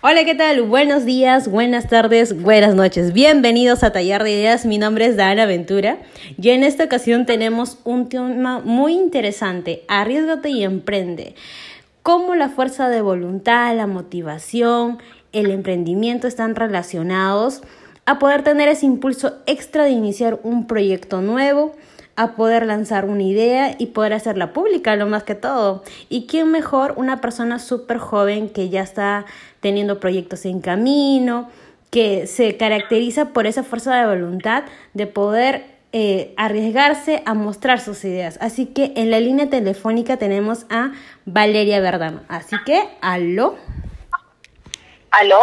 Hola, 0.00 0.24
¿qué 0.24 0.36
tal? 0.36 0.62
Buenos 0.62 1.04
días, 1.04 1.48
buenas 1.48 1.88
tardes, 1.88 2.40
buenas 2.40 2.76
noches. 2.76 3.12
Bienvenidos 3.12 3.82
a 3.82 3.90
Taller 3.90 4.22
de 4.22 4.30
Ideas. 4.30 4.64
Mi 4.64 4.78
nombre 4.78 5.06
es 5.06 5.16
Dana 5.16 5.44
Ventura 5.44 5.98
y 6.40 6.50
en 6.50 6.62
esta 6.62 6.84
ocasión 6.84 7.26
tenemos 7.26 7.78
un 7.82 8.08
tema 8.08 8.60
muy 8.60 8.92
interesante. 8.92 9.82
Arriesgate 9.88 10.50
y 10.50 10.62
emprende. 10.62 11.34
Cómo 12.04 12.36
la 12.36 12.48
fuerza 12.48 12.88
de 12.88 13.00
voluntad, 13.00 13.74
la 13.74 13.88
motivación, 13.88 14.98
el 15.32 15.50
emprendimiento 15.50 16.28
están 16.28 16.54
relacionados 16.54 17.62
a 18.06 18.20
poder 18.20 18.44
tener 18.44 18.68
ese 18.68 18.86
impulso 18.86 19.38
extra 19.46 19.82
de 19.82 19.90
iniciar 19.90 20.38
un 20.44 20.68
proyecto 20.68 21.22
nuevo, 21.22 21.74
a 22.18 22.32
poder 22.32 22.66
lanzar 22.66 23.04
una 23.04 23.22
idea 23.22 23.76
y 23.78 23.86
poder 23.86 24.12
hacerla 24.12 24.52
pública, 24.52 24.96
lo 24.96 25.06
más 25.06 25.22
que 25.22 25.36
todo. 25.36 25.84
¿Y 26.08 26.26
quién 26.26 26.50
mejor? 26.50 26.94
Una 26.96 27.20
persona 27.20 27.60
súper 27.60 27.98
joven 27.98 28.48
que 28.48 28.70
ya 28.70 28.82
está 28.82 29.24
teniendo 29.60 30.00
proyectos 30.00 30.44
en 30.44 30.60
camino, 30.60 31.48
que 31.90 32.26
se 32.26 32.56
caracteriza 32.56 33.26
por 33.26 33.46
esa 33.46 33.62
fuerza 33.62 33.94
de 33.94 34.06
voluntad 34.06 34.64
de 34.94 35.06
poder 35.06 35.64
eh, 35.92 36.34
arriesgarse 36.36 37.22
a 37.24 37.34
mostrar 37.34 37.78
sus 37.78 38.04
ideas. 38.04 38.36
Así 38.40 38.66
que 38.66 38.94
en 38.96 39.12
la 39.12 39.20
línea 39.20 39.48
telefónica 39.48 40.16
tenemos 40.16 40.66
a 40.70 40.90
Valeria 41.24 41.78
Verdano. 41.78 42.22
Así 42.26 42.56
que, 42.66 42.82
aló. 43.00 43.56
¿Aló? 45.12 45.40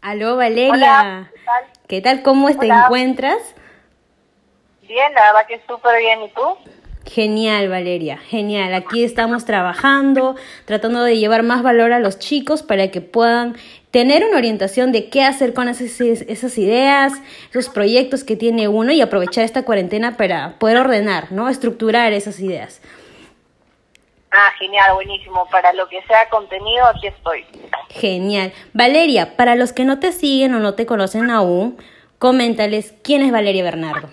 Aló, 0.00 0.36
Valeria. 0.36 1.32
¿qué, 1.88 2.00
tal? 2.00 2.22
¿Cómo 2.22 2.48
te 2.56 2.68
encuentras? 2.68 3.42
Bien, 4.92 5.10
la 5.14 5.32
verdad 5.32 5.46
que 5.48 5.58
súper 5.66 6.00
bien. 6.00 6.22
¿Y 6.22 6.28
tú? 6.28 6.58
Genial, 7.06 7.70
Valeria, 7.70 8.18
genial. 8.18 8.74
Aquí 8.74 9.04
estamos 9.04 9.46
trabajando, 9.46 10.36
tratando 10.66 11.02
de 11.02 11.16
llevar 11.16 11.44
más 11.44 11.62
valor 11.62 11.94
a 11.94 11.98
los 11.98 12.18
chicos 12.18 12.62
para 12.62 12.90
que 12.90 13.00
puedan 13.00 13.56
tener 13.90 14.22
una 14.22 14.36
orientación 14.36 14.92
de 14.92 15.08
qué 15.08 15.24
hacer 15.24 15.54
con 15.54 15.70
esas, 15.70 15.98
esas 15.98 16.58
ideas, 16.58 17.14
esos 17.48 17.70
proyectos 17.70 18.22
que 18.22 18.36
tiene 18.36 18.68
uno 18.68 18.92
y 18.92 19.00
aprovechar 19.00 19.44
esta 19.44 19.64
cuarentena 19.64 20.18
para 20.18 20.58
poder 20.58 20.76
ordenar, 20.76 21.32
¿no? 21.32 21.48
Estructurar 21.48 22.12
esas 22.12 22.38
ideas. 22.38 22.82
Ah, 24.30 24.52
genial, 24.58 24.92
buenísimo. 24.92 25.48
Para 25.50 25.72
lo 25.72 25.88
que 25.88 26.02
sea 26.02 26.28
contenido, 26.28 26.84
aquí 26.84 27.06
estoy. 27.06 27.46
Genial. 27.88 28.52
Valeria, 28.74 29.38
para 29.38 29.54
los 29.54 29.72
que 29.72 29.86
no 29.86 30.00
te 30.00 30.12
siguen 30.12 30.54
o 30.54 30.60
no 30.60 30.74
te 30.74 30.84
conocen 30.84 31.30
aún, 31.30 31.78
coméntales 32.18 32.92
quién 33.02 33.22
es 33.22 33.32
Valeria 33.32 33.64
Bernardo. 33.64 34.10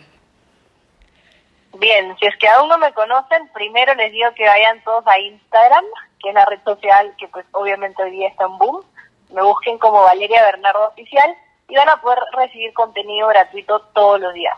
Bien, 1.79 2.13
si 2.19 2.25
es 2.25 2.35
que 2.37 2.47
aún 2.49 2.67
no 2.67 2.77
me 2.77 2.91
conocen, 2.91 3.47
primero 3.53 3.93
les 3.95 4.11
digo 4.11 4.29
que 4.35 4.45
vayan 4.45 4.83
todos 4.83 5.07
a 5.07 5.17
Instagram, 5.17 5.85
que 6.21 6.27
es 6.27 6.35
la 6.35 6.43
red 6.45 6.59
social 6.65 7.15
que 7.17 7.29
pues 7.29 7.45
obviamente 7.53 8.03
hoy 8.03 8.11
día 8.11 8.27
está 8.27 8.45
en 8.45 8.57
boom. 8.57 8.83
Me 9.29 9.41
busquen 9.41 9.77
como 9.77 10.01
Valeria 10.01 10.43
Bernardo 10.43 10.89
Oficial 10.89 11.37
y 11.69 11.75
van 11.75 11.87
a 11.87 12.01
poder 12.01 12.19
recibir 12.33 12.73
contenido 12.73 13.29
gratuito 13.29 13.79
todos 13.93 14.19
los 14.19 14.33
días. 14.33 14.57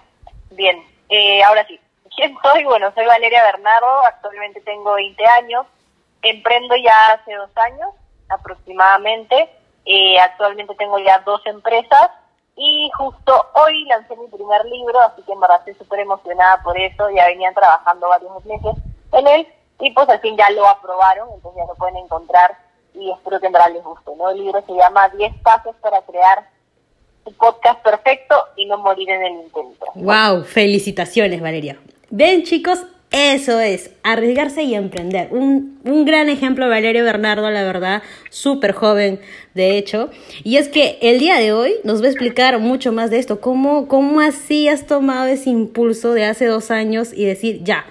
Bien, 0.50 0.84
eh, 1.10 1.44
ahora 1.44 1.64
sí, 1.68 1.80
¿quién 2.16 2.36
soy? 2.42 2.64
Bueno, 2.64 2.92
soy 2.96 3.06
Valeria 3.06 3.44
Bernardo, 3.44 4.04
actualmente 4.08 4.60
tengo 4.62 4.94
20 4.96 5.24
años, 5.28 5.68
emprendo 6.24 6.76
ya 6.76 7.14
hace 7.14 7.36
dos 7.36 7.56
años 7.56 7.90
aproximadamente, 8.30 9.48
eh, 9.86 10.20
actualmente 10.20 10.74
tengo 10.74 10.98
ya 10.98 11.20
dos 11.20 11.46
empresas 11.46 12.10
y 12.56 12.90
justo 12.98 13.46
hoy 13.54 13.86
lancé 13.86 14.16
mi 14.16 14.28
primer 14.28 14.66
libro, 14.66 15.00
así 15.02 15.22
que 15.24 15.32
en 15.32 15.40
verdad 15.40 15.60
estoy 15.60 15.74
súper 15.76 16.02
emocionada 16.02 16.62
por 16.64 16.78
eso. 16.78 17.10
Ya 17.10 17.28
venían 17.28 17.54
trabajando 17.54 18.10
varios 18.10 18.46
meses 18.46 18.76
en 19.14 19.28
él 19.28 19.48
y 19.80 19.92
pues 19.92 20.08
al 20.10 20.20
fin 20.20 20.38
ya 20.38 20.50
lo 20.52 20.68
aprobaron, 20.68 21.30
entonces 21.34 21.62
ya 21.62 21.68
lo 21.68 21.76
pueden 21.76 21.98
encontrar 21.98 22.58
y 22.94 23.12
espero 23.12 23.40
que 23.40 23.48
en 23.48 23.54
verdad 23.54 23.72
les 23.74 23.84
guste. 23.84 24.12
¿no? 24.16 24.30
El 24.30 24.38
libro 24.38 24.64
se 24.66 24.74
llama 24.74 25.10
10 25.10 25.34
pasos 25.42 25.76
para 25.82 26.02
crear 26.04 26.50
un 27.26 27.34
podcast 27.36 27.82
perfecto 27.82 28.36
y 28.58 28.66
no 28.66 28.78
morir 28.78 29.10
en 29.10 29.24
el 29.24 29.34
intento. 29.34 29.86
¡Wow! 29.96 30.44
Felicitaciones, 30.44 31.42
Valeria. 31.42 31.80
Ven, 32.10 32.44
chicos, 32.44 32.86
eso 33.12 33.60
es, 33.60 33.92
arriesgarse 34.04 34.64
y 34.64 34.74
emprender. 34.74 35.28
Un, 35.32 35.80
un 35.84 36.06
gran 36.06 36.30
ejemplo, 36.30 36.70
Valerio 36.70 37.04
Bernardo, 37.04 37.50
la 37.50 37.64
verdad, 37.64 38.02
súper 38.30 38.72
joven, 38.72 39.20
de 39.54 39.78
hecho. 39.78 40.10
Y 40.46 40.56
es 40.56 40.70
que 40.70 40.98
el 41.02 41.20
día 41.20 41.38
de 41.38 41.52
hoy 41.52 41.74
nos 41.84 42.02
va 42.02 42.06
a 42.06 42.10
explicar 42.10 42.58
mucho 42.60 42.94
más 42.94 43.10
de 43.10 43.20
esto. 43.20 43.42
¿Cómo, 43.42 43.90
cómo 43.90 44.22
así 44.22 44.70
has 44.70 44.88
tomado 44.88 45.26
ese 45.26 45.50
impulso 45.50 46.14
de 46.14 46.24
hace 46.24 46.46
dos 46.46 46.72
años 46.72 47.12
y 47.14 47.26
decir, 47.26 47.60
ya, 47.64 47.86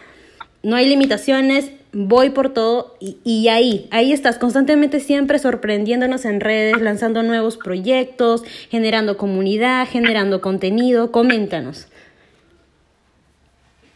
no 0.62 0.76
hay 0.76 0.88
limitaciones, 0.88 1.70
voy 1.92 2.30
por 2.30 2.54
todo 2.54 2.96
y, 2.98 3.18
y, 3.22 3.48
ahí, 3.48 3.88
ahí 3.90 4.12
estás 4.12 4.38
constantemente 4.38 5.00
siempre 5.00 5.38
sorprendiéndonos 5.38 6.24
en 6.24 6.40
redes, 6.40 6.80
lanzando 6.80 7.22
nuevos 7.22 7.58
proyectos, 7.58 8.42
generando 8.70 9.18
comunidad, 9.18 9.86
generando 9.86 10.40
contenido. 10.40 11.12
Coméntanos. 11.12 11.88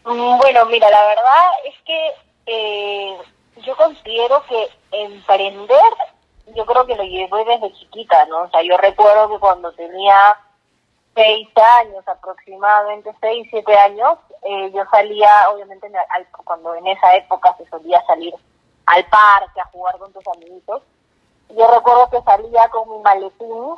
Bueno, 0.05 0.65
mira, 0.67 0.87
la 0.91 1.07
verdad 1.07 1.49
es 1.63 1.73
que 1.83 2.11
eh, 2.45 3.17
yo 3.63 3.75
considero 3.75 4.43
que 4.45 4.69
emprender, 4.91 5.81
yo 6.55 6.63
creo 6.63 6.85
que 6.85 6.95
lo 6.95 7.03
llevé 7.03 7.43
desde 7.45 7.73
chiquita, 7.73 8.23
¿no? 8.27 8.43
O 8.43 8.49
sea, 8.49 8.61
yo 8.61 8.77
recuerdo 8.77 9.29
que 9.29 9.39
cuando 9.39 9.71
tenía 9.73 10.37
seis 11.15 11.47
años, 11.79 12.07
aproximadamente 12.07 13.15
seis, 13.19 13.47
siete 13.49 13.75
años, 13.79 14.19
eh, 14.43 14.71
yo 14.75 14.83
salía, 14.91 15.49
obviamente, 15.49 15.91
cuando 16.43 16.75
en 16.75 16.85
esa 16.85 17.15
época 17.15 17.55
se 17.57 17.67
solía 17.67 17.99
salir 18.05 18.35
al 18.85 19.03
parque 19.05 19.59
a 19.59 19.65
jugar 19.71 19.97
con 19.97 20.13
tus 20.13 20.27
amiguitos. 20.27 20.83
Yo 21.49 21.67
recuerdo 21.73 22.11
que 22.11 22.21
salía 22.21 22.69
con 22.69 22.89
mi 22.91 22.99
maletín 22.99 23.75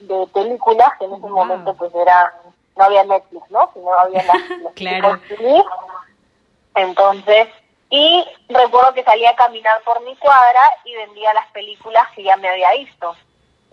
de 0.00 0.26
películas, 0.34 0.90
que 0.98 1.06
en 1.06 1.14
ese 1.14 1.26
momento 1.26 1.74
pues 1.74 1.94
eran 1.94 2.30
no 2.76 2.84
había 2.84 3.04
Netflix, 3.04 3.50
¿no? 3.50 3.70
Sino 3.74 3.92
había 3.92 4.22
las, 4.24 4.72
claro. 4.74 5.20
Entonces, 6.74 7.48
y 7.90 8.24
recuerdo 8.48 8.94
que 8.94 9.04
salía 9.04 9.30
a 9.30 9.36
caminar 9.36 9.82
por 9.84 10.02
mi 10.02 10.16
cuadra 10.16 10.60
y 10.84 10.94
vendía 10.94 11.34
las 11.34 11.50
películas 11.52 12.08
que 12.14 12.22
ya 12.22 12.36
me 12.36 12.48
había 12.48 12.72
visto, 12.72 13.14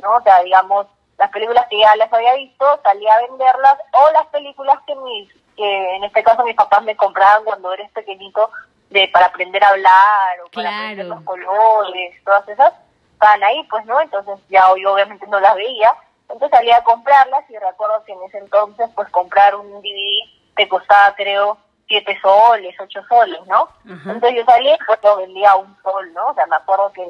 ¿no? 0.02 0.16
O 0.16 0.22
sea, 0.22 0.44
digamos, 0.44 0.88
las 1.18 1.30
películas 1.32 1.68
que 1.70 1.80
ya 1.80 1.96
las 1.96 2.12
había 2.12 2.34
visto, 2.36 2.66
salía 2.84 3.14
a 3.14 3.22
venderlas, 3.22 3.78
o 3.94 4.12
las 4.12 4.28
películas 4.28 4.80
que 4.86 4.96
mis, 4.96 5.30
que 5.56 5.96
en 5.96 6.04
este 6.04 6.24
caso 6.24 6.44
mis 6.44 6.56
papás 6.56 6.84
me 6.84 6.96
compraban 6.96 7.44
cuando 7.46 7.72
eres 7.74 7.90
pequeñito, 7.92 8.52
de 8.90 9.08
para 9.10 9.28
aprender 9.28 9.64
a 9.64 9.70
hablar, 9.70 10.42
o 10.46 10.50
para 10.50 10.70
aprender 10.70 11.06
los 11.06 11.22
colores, 11.22 12.24
todas 12.26 12.48
esas, 12.50 12.74
estaban 13.14 13.44
ahí, 13.44 13.64
pues, 13.70 13.86
¿no? 13.86 14.02
Entonces 14.02 14.40
ya 14.50 14.70
hoy 14.72 14.86
obviamente 14.86 15.28
no 15.28 15.40
las 15.40 15.56
veía, 15.56 15.94
entonces 16.30 16.50
salía 16.52 16.78
a 16.78 16.84
comprarlas 16.84 17.50
y 17.50 17.58
recuerdo 17.58 18.04
que 18.06 18.14
en 18.14 18.24
ese 18.24 18.38
entonces 18.38 18.90
pues 18.96 19.10
comprar 19.10 19.56
un 19.56 19.82
DVD 19.82 20.30
te 20.56 20.70
costaba 20.70 21.16
creo 21.16 21.58
siete 21.88 22.20
soles, 22.22 22.76
ocho 22.80 23.02
soles, 23.10 23.40
¿no? 23.48 23.68
Entonces 23.86 24.36
yo 24.36 24.46
salí 24.46 24.70
pues 24.86 25.00
lo 25.04 25.18
vendía 25.18 25.52
a 25.52 25.56
un 25.56 25.76
sol, 25.82 26.14
¿no? 26.14 26.28
O 26.28 26.34
sea, 26.36 26.46
me 26.46 26.56
acuerdo 26.56 26.92
que, 26.94 27.10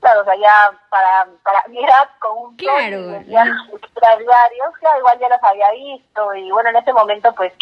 claro, 0.00 0.22
o 0.22 0.24
sea, 0.24 0.34
ya 0.36 0.72
para, 0.88 1.26
para 1.42 1.68
mi 1.68 1.84
edad 1.84 2.08
con 2.18 2.38
un 2.38 2.56
claro, 2.56 2.96
sol 2.96 3.12
vendía 3.12 3.44
diarios, 3.44 4.74
claro, 4.80 4.98
igual 4.98 5.18
ya 5.18 5.28
los 5.28 5.42
había 5.42 5.70
visto 5.72 6.34
y 6.34 6.50
bueno, 6.50 6.70
en 6.70 6.76
ese 6.76 6.92
momento 6.94 7.34
pues 7.34 7.52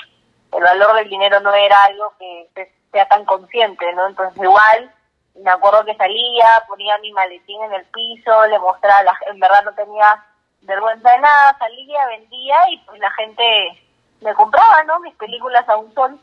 el 0.53 0.63
valor 0.63 0.95
del 0.95 1.09
dinero 1.09 1.41
no 1.41 1.53
era 1.53 1.83
algo 1.85 2.15
que 2.21 2.73
sea 2.93 3.09
tan 3.09 3.25
consciente, 3.25 3.93
¿no? 3.95 4.07
Entonces 4.07 4.41
igual 4.41 4.95
me 5.35 5.51
acuerdo 5.51 5.85
que 5.85 5.97
salía, 5.97 6.47
ponía 6.69 6.97
mi 6.99 7.13
maletín 7.13 7.61
en 7.65 7.73
el 7.73 7.85
piso, 7.87 8.47
le 8.47 8.59
mostraba, 8.61 9.03
la, 9.03 9.19
en 9.27 9.41
verdad 9.41 9.65
no 9.65 9.75
tenía 9.75 10.25
vergüenza 10.65 11.11
de 11.11 11.19
nada, 11.19 11.57
salía, 11.59 12.07
vendía 12.07 12.57
y 12.71 12.79
pues 12.79 13.01
la 13.01 13.11
gente 13.13 13.83
me 14.21 14.35
compraba, 14.35 14.85
¿no? 14.85 15.01
Mis 15.01 15.15
películas 15.15 15.69
a 15.69 15.77
un 15.77 15.93
sol. 15.95 16.19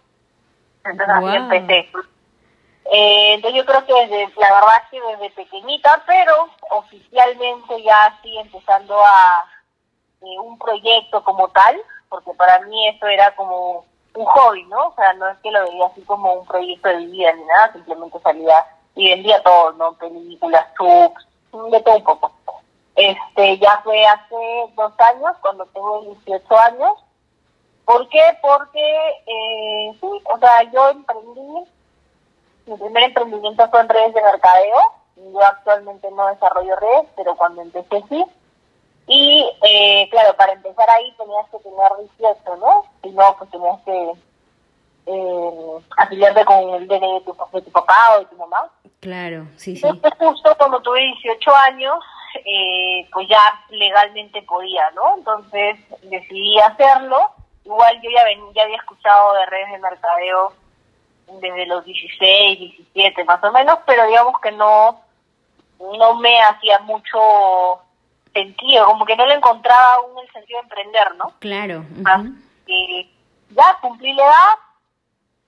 Entonces 0.83 1.15
así 1.15 1.35
empecé. 1.35 1.89
Eh, 2.85 3.33
entonces 3.35 3.57
yo 3.57 3.65
creo 3.65 3.85
que 3.85 3.93
desde, 3.93 4.33
la 4.39 4.53
verdad 4.53 4.83
que 4.89 4.99
desde 4.99 5.29
pequeñita, 5.35 6.03
pero 6.05 6.49
oficialmente 6.71 7.81
ya 7.83 8.05
así 8.05 8.37
empezando 8.37 8.99
a 9.03 9.45
eh, 10.21 10.39
un 10.39 10.57
proyecto 10.57 11.23
como 11.23 11.47
tal, 11.49 11.79
porque 12.09 12.31
para 12.33 12.59
mí 12.61 12.87
eso 12.89 13.05
era 13.07 13.33
como 13.35 13.85
un 14.13 14.25
hobby, 14.25 14.63
¿no? 14.65 14.87
O 14.87 14.95
sea, 14.95 15.13
no 15.13 15.29
es 15.29 15.37
que 15.39 15.51
lo 15.51 15.63
veía 15.63 15.85
así 15.85 16.01
como 16.01 16.33
un 16.33 16.45
proyecto 16.45 16.89
de 16.89 17.05
vida 17.05 17.31
ni 17.33 17.43
nada, 17.45 17.71
simplemente 17.73 18.19
salía 18.19 18.65
y 18.95 19.09
vendía 19.09 19.41
todo, 19.43 19.71
¿no? 19.73 19.93
Películas, 19.93 20.65
subs, 20.77 21.27
de 21.71 21.81
todo 21.81 21.95
un 21.95 22.03
poco. 22.03 22.31
Este, 22.95 23.57
ya 23.59 23.81
fue 23.83 24.05
hace 24.05 24.35
dos 24.75 24.93
años, 24.99 25.37
cuando 25.41 25.65
tengo 25.67 26.01
18 26.01 26.57
años. 26.59 26.91
¿Por 27.85 28.07
qué? 28.09 28.21
Porque, 28.41 29.09
eh, 29.25 29.97
sí, 29.99 30.07
o 30.33 30.37
sea, 30.39 30.63
yo 30.71 30.89
emprendí, 30.89 31.69
mi 32.67 32.77
primer 32.77 33.03
emprendimiento 33.03 33.69
fue 33.69 33.81
en 33.81 33.89
redes 33.89 34.13
de 34.13 34.21
mercadeo. 34.21 34.77
Yo 35.15 35.41
actualmente 35.43 36.09
no 36.11 36.27
desarrollo 36.27 36.75
redes, 36.77 37.07
pero 37.15 37.35
cuando 37.35 37.61
empecé 37.61 38.03
sí. 38.09 38.25
Y, 39.07 39.51
eh, 39.63 40.07
claro, 40.09 40.35
para 40.37 40.53
empezar 40.53 40.89
ahí 40.89 41.13
tenías 41.17 41.49
que 41.49 41.59
tener 41.59 41.91
18, 42.17 42.55
¿no? 42.57 42.85
Si 43.03 43.09
no, 43.09 43.35
pues 43.37 43.49
tenías 43.49 43.81
que 43.83 44.11
eh, 45.07 45.77
afiliarte 45.97 46.45
con 46.45 46.69
el 46.75 46.87
DNI 46.87 47.19
de 47.19 47.21
tu, 47.21 47.35
de 47.51 47.61
tu 47.61 47.71
papá 47.71 48.15
o 48.15 48.19
de 48.19 48.25
tu 48.25 48.35
mamá. 48.37 48.69
Claro, 48.99 49.47
sí, 49.57 49.75
sí. 49.75 49.85
Entonces, 49.85 50.13
justo 50.19 50.55
cuando 50.57 50.79
tuve 50.81 50.99
18 50.99 51.55
años, 51.55 51.95
eh, 52.45 53.07
pues 53.11 53.27
ya 53.27 53.41
legalmente 53.69 54.41
podía, 54.43 54.89
¿no? 54.91 55.17
Entonces 55.17 55.77
decidí 56.03 56.59
hacerlo. 56.59 57.31
Igual 57.65 58.01
yo 58.01 58.09
ya, 58.09 58.23
ven, 58.25 58.41
ya 58.53 58.63
había 58.63 58.77
escuchado 58.77 59.33
de 59.33 59.45
redes 59.45 59.71
de 59.71 59.79
mercadeo 59.79 60.53
desde 61.39 61.65
los 61.65 61.85
16, 61.85 62.59
17 62.59 63.23
más 63.23 63.43
o 63.43 63.51
menos, 63.51 63.79
pero 63.85 64.05
digamos 64.07 64.39
que 64.41 64.51
no, 64.51 65.01
no 65.79 66.15
me 66.15 66.41
hacía 66.41 66.79
mucho 66.79 67.81
sentido, 68.33 68.85
como 68.85 69.05
que 69.05 69.15
no 69.15 69.25
le 69.25 69.35
encontraba 69.35 69.95
aún 69.95 70.17
el 70.19 70.31
sentido 70.31 70.59
de 70.59 70.63
emprender, 70.63 71.15
¿no? 71.15 71.33
Claro. 71.39 71.85
ya 73.49 73.77
cumplí 73.81 74.13
la 74.13 74.23
edad, 74.23 74.55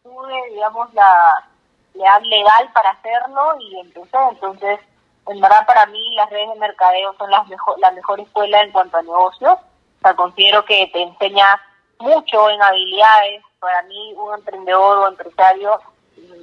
tuve, 0.04 0.50
digamos, 0.52 0.94
la, 0.94 1.50
edad 1.96 2.22
legal 2.24 2.70
para 2.74 2.92
hacerlo 2.92 3.56
y 3.60 3.80
empecé. 3.80 4.18
Entonces, 4.32 4.80
en 5.28 5.40
verdad, 5.40 5.66
para 5.66 5.86
mí, 5.88 6.16
las 6.16 6.30
redes 6.30 6.50
de 6.50 6.60
mercadeo 6.60 7.16
son 7.18 7.31
las 7.31 7.48
mejor, 7.48 7.80
la 7.80 7.92
mejor 7.92 8.20
escuela 8.20 8.62
en 8.62 8.72
cuanto 8.72 8.98
a 8.98 9.02
negocios. 9.04 9.54
O 9.54 10.02
sea, 10.02 10.16
considero 10.16 10.66
que 10.66 10.88
te 10.92 11.02
enseña 11.02 11.62
mucho 12.00 12.50
en 12.50 12.62
habilidades. 12.62 13.42
Para 13.60 13.81
mí, 13.84 14.14
un 14.18 14.34
emprendedor 14.34 14.98
o 14.98 15.08
empresario, 15.08 15.80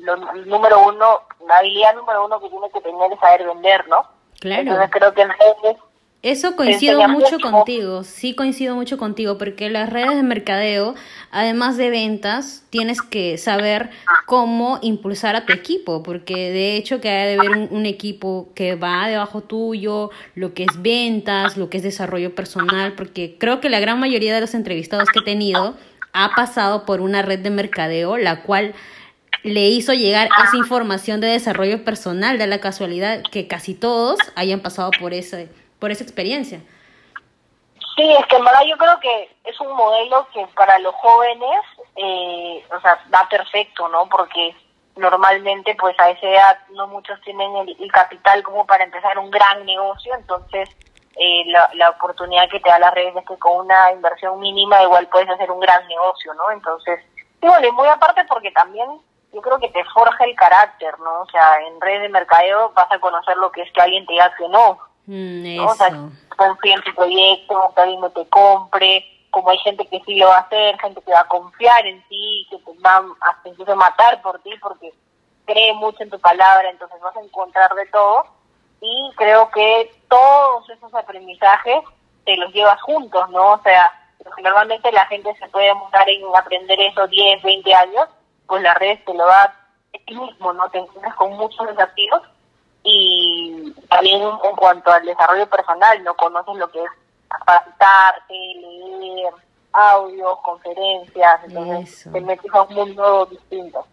lo, 0.00 0.16
número 0.16 0.82
uno, 0.86 1.20
la 1.46 1.56
habilidad 1.58 1.94
número 1.94 2.24
uno 2.24 2.40
que 2.40 2.48
tiene 2.48 2.70
que 2.70 2.80
tener 2.80 3.12
es 3.12 3.20
saber 3.20 3.46
vender, 3.46 3.86
¿no? 3.88 4.06
Claro. 4.40 4.62
Entonces, 4.62 4.90
creo 4.90 5.12
que 5.12 5.22
en 5.22 5.30
redes 5.30 5.76
eso 6.22 6.54
coincido 6.54 7.08
mucho 7.08 7.38
contigo, 7.38 8.04
sí 8.04 8.34
coincido 8.34 8.74
mucho 8.74 8.98
contigo, 8.98 9.38
porque 9.38 9.70
las 9.70 9.88
redes 9.88 10.16
de 10.16 10.22
mercadeo, 10.22 10.94
además 11.30 11.78
de 11.78 11.88
ventas, 11.88 12.62
tienes 12.68 13.00
que 13.00 13.38
saber 13.38 13.88
cómo 14.26 14.78
impulsar 14.82 15.34
a 15.34 15.46
tu 15.46 15.54
equipo, 15.54 16.02
porque 16.02 16.34
de 16.50 16.76
hecho 16.76 17.00
que 17.00 17.08
hay 17.08 17.34
de 17.34 17.40
haber 17.40 17.68
un, 17.70 17.86
equipo 17.86 18.50
que 18.54 18.74
va 18.74 19.08
debajo 19.08 19.40
tuyo, 19.40 20.10
lo 20.34 20.52
que 20.52 20.64
es 20.64 20.82
ventas, 20.82 21.56
lo 21.56 21.70
que 21.70 21.78
es 21.78 21.82
desarrollo 21.82 22.34
personal, 22.34 22.92
porque 22.96 23.36
creo 23.38 23.62
que 23.62 23.70
la 23.70 23.80
gran 23.80 23.98
mayoría 23.98 24.34
de 24.34 24.42
los 24.42 24.52
entrevistados 24.52 25.08
que 25.08 25.20
he 25.20 25.24
tenido 25.24 25.74
ha 26.12 26.34
pasado 26.34 26.84
por 26.84 27.00
una 27.00 27.22
red 27.22 27.38
de 27.38 27.50
mercadeo, 27.50 28.18
la 28.18 28.42
cual 28.42 28.74
le 29.42 29.70
hizo 29.70 29.94
llegar 29.94 30.28
esa 30.46 30.58
información 30.58 31.22
de 31.22 31.28
desarrollo 31.28 31.82
personal, 31.82 32.36
de 32.36 32.46
la 32.46 32.60
casualidad 32.60 33.22
que 33.32 33.46
casi 33.46 33.72
todos 33.72 34.18
hayan 34.34 34.60
pasado 34.60 34.90
por 35.00 35.14
ese 35.14 35.48
por 35.80 35.90
esa 35.90 36.04
experiencia. 36.04 36.60
Sí, 37.96 38.08
es 38.18 38.26
que 38.26 38.36
en 38.36 38.44
verdad 38.44 38.62
yo 38.66 38.76
creo 38.76 39.00
que 39.00 39.36
es 39.44 39.60
un 39.60 39.72
modelo 39.72 40.26
que 40.32 40.46
para 40.54 40.78
los 40.78 40.94
jóvenes, 40.94 41.60
eh, 41.96 42.64
o 42.74 42.80
sea, 42.80 42.98
va 43.12 43.26
perfecto, 43.28 43.88
¿no? 43.88 44.08
Porque 44.08 44.54
normalmente, 44.96 45.74
pues 45.74 45.98
a 45.98 46.10
esa 46.10 46.26
edad 46.26 46.58
no 46.70 46.86
muchos 46.86 47.20
tienen 47.22 47.50
el, 47.56 47.92
capital 47.92 48.42
como 48.42 48.66
para 48.66 48.84
empezar 48.84 49.18
un 49.18 49.30
gran 49.30 49.64
negocio, 49.66 50.14
entonces 50.14 50.68
eh, 51.16 51.44
la, 51.46 51.70
la 51.74 51.90
oportunidad 51.90 52.48
que 52.48 52.60
te 52.60 52.70
da 52.70 52.78
las 52.78 52.94
redes 52.94 53.16
es 53.16 53.26
que 53.26 53.38
con 53.38 53.66
una 53.66 53.92
inversión 53.92 54.38
mínima 54.38 54.82
igual 54.82 55.08
puedes 55.08 55.28
hacer 55.28 55.50
un 55.50 55.60
gran 55.60 55.86
negocio, 55.88 56.32
¿no? 56.34 56.50
Entonces, 56.52 57.00
y 57.42 57.46
bueno, 57.46 57.66
y 57.66 57.72
muy 57.72 57.88
aparte 57.88 58.24
porque 58.26 58.50
también 58.52 58.88
yo 59.32 59.40
creo 59.40 59.58
que 59.58 59.68
te 59.68 59.84
forja 59.84 60.24
el 60.24 60.34
carácter, 60.36 60.98
¿no? 61.00 61.22
O 61.22 61.26
sea, 61.30 61.58
en 61.66 61.80
redes 61.80 62.02
de 62.02 62.08
mercadeo 62.08 62.72
vas 62.74 62.90
a 62.90 62.98
conocer 62.98 63.36
lo 63.36 63.50
que 63.52 63.62
es 63.62 63.72
que 63.72 63.80
alguien 63.80 64.06
te 64.06 64.12
diga 64.12 64.34
que 64.36 64.48
no, 64.48 64.78
Mm, 65.06 65.60
O 65.60 65.74
sea, 65.74 65.90
confía 66.36 66.74
en 66.76 66.82
tu 66.82 66.94
proyecto, 66.94 67.72
que 67.74 67.80
alguien 67.80 68.00
no 68.00 68.10
te 68.10 68.26
compre, 68.28 69.04
como 69.30 69.50
hay 69.50 69.58
gente 69.58 69.86
que 69.86 70.00
sí 70.04 70.16
lo 70.16 70.28
va 70.28 70.36
a 70.36 70.40
hacer, 70.40 70.78
gente 70.80 71.02
que 71.02 71.12
va 71.12 71.20
a 71.20 71.28
confiar 71.28 71.86
en 71.86 72.02
ti, 72.08 72.46
que 72.50 72.58
te 72.58 72.78
va 72.80 72.96
a 72.98 73.48
incluso 73.48 73.74
matar 73.76 74.20
por 74.22 74.40
ti 74.40 74.50
porque 74.60 74.92
cree 75.46 75.72
mucho 75.74 76.02
en 76.02 76.10
tu 76.10 76.18
palabra, 76.20 76.70
entonces 76.70 77.00
vas 77.00 77.16
a 77.16 77.20
encontrar 77.20 77.74
de 77.74 77.86
todo. 77.86 78.24
Y 78.80 79.12
creo 79.16 79.50
que 79.50 79.92
todos 80.08 80.68
esos 80.70 80.94
aprendizajes 80.94 81.84
te 82.24 82.36
los 82.36 82.52
llevas 82.52 82.80
juntos, 82.82 83.28
¿no? 83.30 83.52
O 83.52 83.62
sea, 83.62 83.92
normalmente 84.42 84.90
la 84.92 85.06
gente 85.06 85.34
se 85.36 85.48
puede 85.48 85.72
montar 85.74 86.08
en 86.08 86.22
aprender 86.34 86.80
eso 86.80 87.06
10, 87.06 87.42
20 87.42 87.74
años, 87.74 88.08
pues 88.46 88.62
la 88.62 88.74
red 88.74 88.98
te 89.04 89.14
lo 89.14 89.26
da 89.26 89.54
ti 90.06 90.14
mismo, 90.14 90.52
¿no? 90.52 90.68
Te 90.70 90.78
encuentras 90.78 91.14
con 91.16 91.36
muchos 91.36 91.66
desafíos 91.66 92.22
y 92.82 93.72
también 93.88 94.22
en 94.22 94.56
cuanto 94.56 94.90
al 94.90 95.04
desarrollo 95.04 95.48
personal, 95.48 96.02
no 96.02 96.14
conoces 96.14 96.56
lo 96.56 96.70
que 96.70 96.78
es 96.78 96.90
capacitarte, 97.28 98.34
leer, 98.34 99.32
audios, 99.72 100.38
conferencias, 100.42 101.40
entonces 101.44 102.08
te 102.12 102.20
metes 102.20 102.52
a 102.52 102.62
un 102.62 102.74
mundo 102.74 103.26
distinto. 103.26 103.86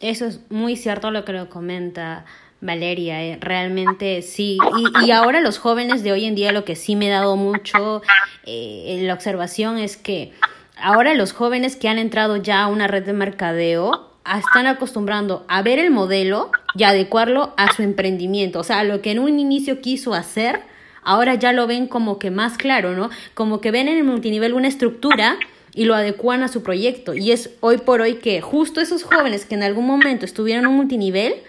Eso 0.00 0.26
es 0.26 0.50
muy 0.50 0.76
cierto 0.76 1.10
lo 1.10 1.24
que 1.24 1.32
lo 1.32 1.48
comenta 1.48 2.24
Valeria, 2.60 3.22
eh, 3.22 3.38
realmente 3.40 4.22
sí. 4.22 4.58
Y, 4.76 5.06
y, 5.06 5.10
ahora 5.12 5.40
los 5.40 5.58
jóvenes 5.58 6.02
de 6.02 6.12
hoy 6.12 6.24
en 6.24 6.34
día 6.34 6.50
lo 6.50 6.64
que 6.64 6.76
sí 6.76 6.96
me 6.96 7.12
ha 7.12 7.20
dado 7.20 7.36
mucho 7.36 8.02
eh, 8.46 9.00
la 9.02 9.14
observación 9.14 9.78
es 9.78 9.96
que 9.96 10.32
ahora 10.76 11.14
los 11.14 11.32
jóvenes 11.32 11.76
que 11.76 11.88
han 11.88 11.98
entrado 11.98 12.36
ya 12.36 12.62
a 12.62 12.66
una 12.66 12.86
red 12.86 13.04
de 13.04 13.12
mercadeo 13.12 14.10
están 14.36 14.66
acostumbrando 14.66 15.44
a 15.48 15.62
ver 15.62 15.78
el 15.78 15.90
modelo 15.90 16.50
y 16.74 16.84
adecuarlo 16.84 17.54
a 17.56 17.72
su 17.72 17.82
emprendimiento. 17.82 18.60
O 18.60 18.64
sea, 18.64 18.84
lo 18.84 19.00
que 19.00 19.12
en 19.12 19.18
un 19.18 19.38
inicio 19.38 19.80
quiso 19.80 20.14
hacer, 20.14 20.62
ahora 21.02 21.34
ya 21.34 21.52
lo 21.52 21.66
ven 21.66 21.86
como 21.86 22.18
que 22.18 22.30
más 22.30 22.58
claro, 22.58 22.92
¿no? 22.92 23.10
Como 23.34 23.60
que 23.60 23.70
ven 23.70 23.88
en 23.88 23.98
el 23.98 24.04
multinivel 24.04 24.54
una 24.54 24.68
estructura 24.68 25.38
y 25.72 25.84
lo 25.84 25.94
adecuan 25.94 26.42
a 26.42 26.48
su 26.48 26.62
proyecto. 26.62 27.14
Y 27.14 27.32
es 27.32 27.56
hoy 27.60 27.78
por 27.78 28.00
hoy 28.00 28.16
que 28.16 28.40
justo 28.40 28.80
esos 28.80 29.04
jóvenes 29.04 29.44
que 29.44 29.54
en 29.54 29.62
algún 29.62 29.86
momento 29.86 30.24
estuvieron 30.24 30.64
en 30.64 30.70
un 30.70 30.76
multinivel, 30.76 31.42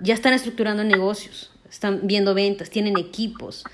ya 0.00 0.14
están 0.14 0.32
estructurando 0.32 0.84
negocios, 0.84 1.52
están 1.68 2.00
viendo 2.02 2.34
ventas, 2.34 2.70
tienen 2.70 2.98
equipos, 2.98 3.64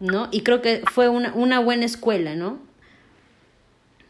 ¿no? 0.00 0.28
Y 0.30 0.42
creo 0.42 0.60
que 0.60 0.82
fue 0.92 1.08
una, 1.08 1.32
una 1.34 1.60
buena 1.60 1.84
escuela, 1.84 2.34
¿no? 2.34 2.58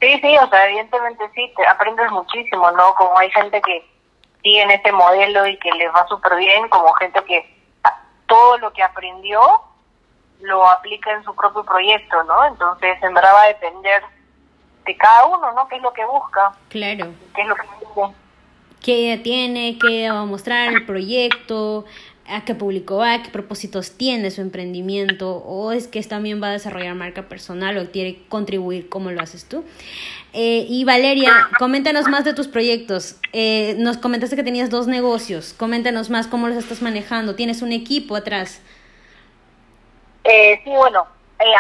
Sí, 0.01 0.19
sí, 0.23 0.37
o 0.41 0.49
sea, 0.49 0.69
evidentemente 0.69 1.25
sí, 1.35 1.53
aprendes 1.69 2.11
muchísimo, 2.13 2.71
¿no? 2.71 2.95
Como 2.95 3.19
hay 3.19 3.31
gente 3.31 3.61
que 3.61 3.85
sigue 4.43 4.63
en 4.63 4.71
este 4.71 4.93
modelo 4.93 5.47
y 5.47 5.59
que 5.59 5.71
les 5.73 5.93
va 5.93 6.07
súper 6.09 6.37
bien, 6.37 6.69
como 6.69 6.93
gente 6.95 7.23
que 7.25 7.59
todo 8.27 8.59
lo 8.59 8.73
que 8.73 8.83
aprendió 8.83 9.41
lo 10.41 10.69
aplica 10.69 11.13
en 11.13 11.25
su 11.25 11.35
propio 11.35 11.65
proyecto, 11.65 12.23
¿no? 12.25 12.47
Entonces, 12.47 13.03
en 13.03 13.15
verdad 13.15 13.31
va 13.35 13.43
a 13.43 13.49
depender 13.49 14.03
de 14.85 14.97
cada 14.97 15.27
uno, 15.27 15.53
¿no? 15.53 15.67
¿Qué 15.69 15.77
es 15.77 15.83
lo 15.83 15.93
que 15.93 16.05
busca? 16.05 16.53
Claro. 16.69 17.09
¿Qué 17.35 17.43
es 17.43 17.49
lo 17.49 17.57
que 17.57 17.67
quiere? 17.67 18.15
¿Qué 18.83 19.21
tiene? 19.23 19.79
¿Qué 19.79 20.11
va 20.11 20.21
a 20.21 20.25
mostrar 20.25 20.69
el 20.69 20.87
proyecto? 20.87 21.85
A 22.29 22.45
qué 22.45 22.55
público 22.55 22.99
va, 22.99 23.15
a 23.15 23.23
qué 23.23 23.31
propósitos 23.31 23.93
tiene 23.93 24.31
su 24.31 24.41
emprendimiento, 24.41 25.37
o 25.39 25.73
es 25.73 25.89
que 25.89 26.03
también 26.03 26.43
va 26.43 26.49
a 26.49 26.53
desarrollar 26.53 26.95
marca 26.95 27.23
personal 27.29 27.79
o 27.79 27.91
quiere 27.91 28.23
contribuir 28.29 28.89
como 28.89 29.11
lo 29.11 29.21
haces 29.21 29.49
tú. 29.49 29.65
Eh, 30.33 30.67
y 30.69 30.85
Valeria, 30.85 31.49
coméntanos 31.59 32.07
más 32.09 32.25
de 32.25 32.35
tus 32.35 32.49
proyectos. 32.49 33.17
Eh, 33.33 33.75
nos 33.79 33.97
comentaste 33.97 34.37
que 34.37 34.43
tenías 34.43 34.71
dos 34.71 34.87
negocios. 34.87 35.55
Coméntanos 35.55 36.11
más 36.11 36.27
cómo 36.27 36.49
los 36.49 36.57
estás 36.57 36.83
manejando. 36.83 37.35
¿Tienes 37.35 37.63
un 37.63 37.73
equipo 37.73 38.15
atrás? 38.15 38.63
Eh, 40.25 40.61
sí, 40.63 40.71
bueno, 40.71 41.07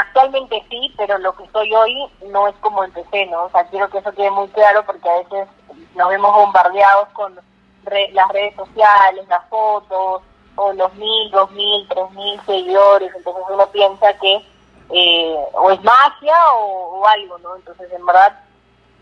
actualmente 0.00 0.62
sí, 0.70 0.92
pero 0.98 1.18
lo 1.18 1.34
que 1.34 1.48
soy 1.50 1.72
hoy 1.74 1.94
no 2.30 2.48
es 2.48 2.54
como 2.56 2.84
empecé, 2.84 3.26
¿no? 3.26 3.44
O 3.44 3.50
sea, 3.50 3.64
quiero 3.64 3.88
que 3.88 3.98
eso 3.98 4.12
quede 4.12 4.30
muy 4.30 4.48
claro 4.48 4.84
porque 4.84 5.08
a 5.08 5.18
veces 5.18 5.48
nos 5.94 6.08
vemos 6.10 6.34
bombardeados 6.34 7.08
con 7.14 7.34
las 7.34 8.28
redes 8.32 8.54
sociales, 8.54 9.26
las 9.28 9.48
fotos, 9.48 10.22
o 10.58 10.72
los 10.72 10.92
mil, 10.94 11.30
dos 11.30 11.50
mil, 11.52 11.86
tres 11.88 12.10
mil 12.10 12.40
seguidores, 12.44 13.14
entonces 13.14 13.44
uno 13.48 13.66
piensa 13.70 14.12
que 14.14 14.44
eh, 14.90 15.36
o 15.52 15.70
es 15.70 15.82
magia 15.84 16.34
o, 16.54 17.06
algo, 17.06 17.38
¿no? 17.38 17.56
Entonces, 17.56 17.92
en 17.92 18.04
verdad, 18.04 18.40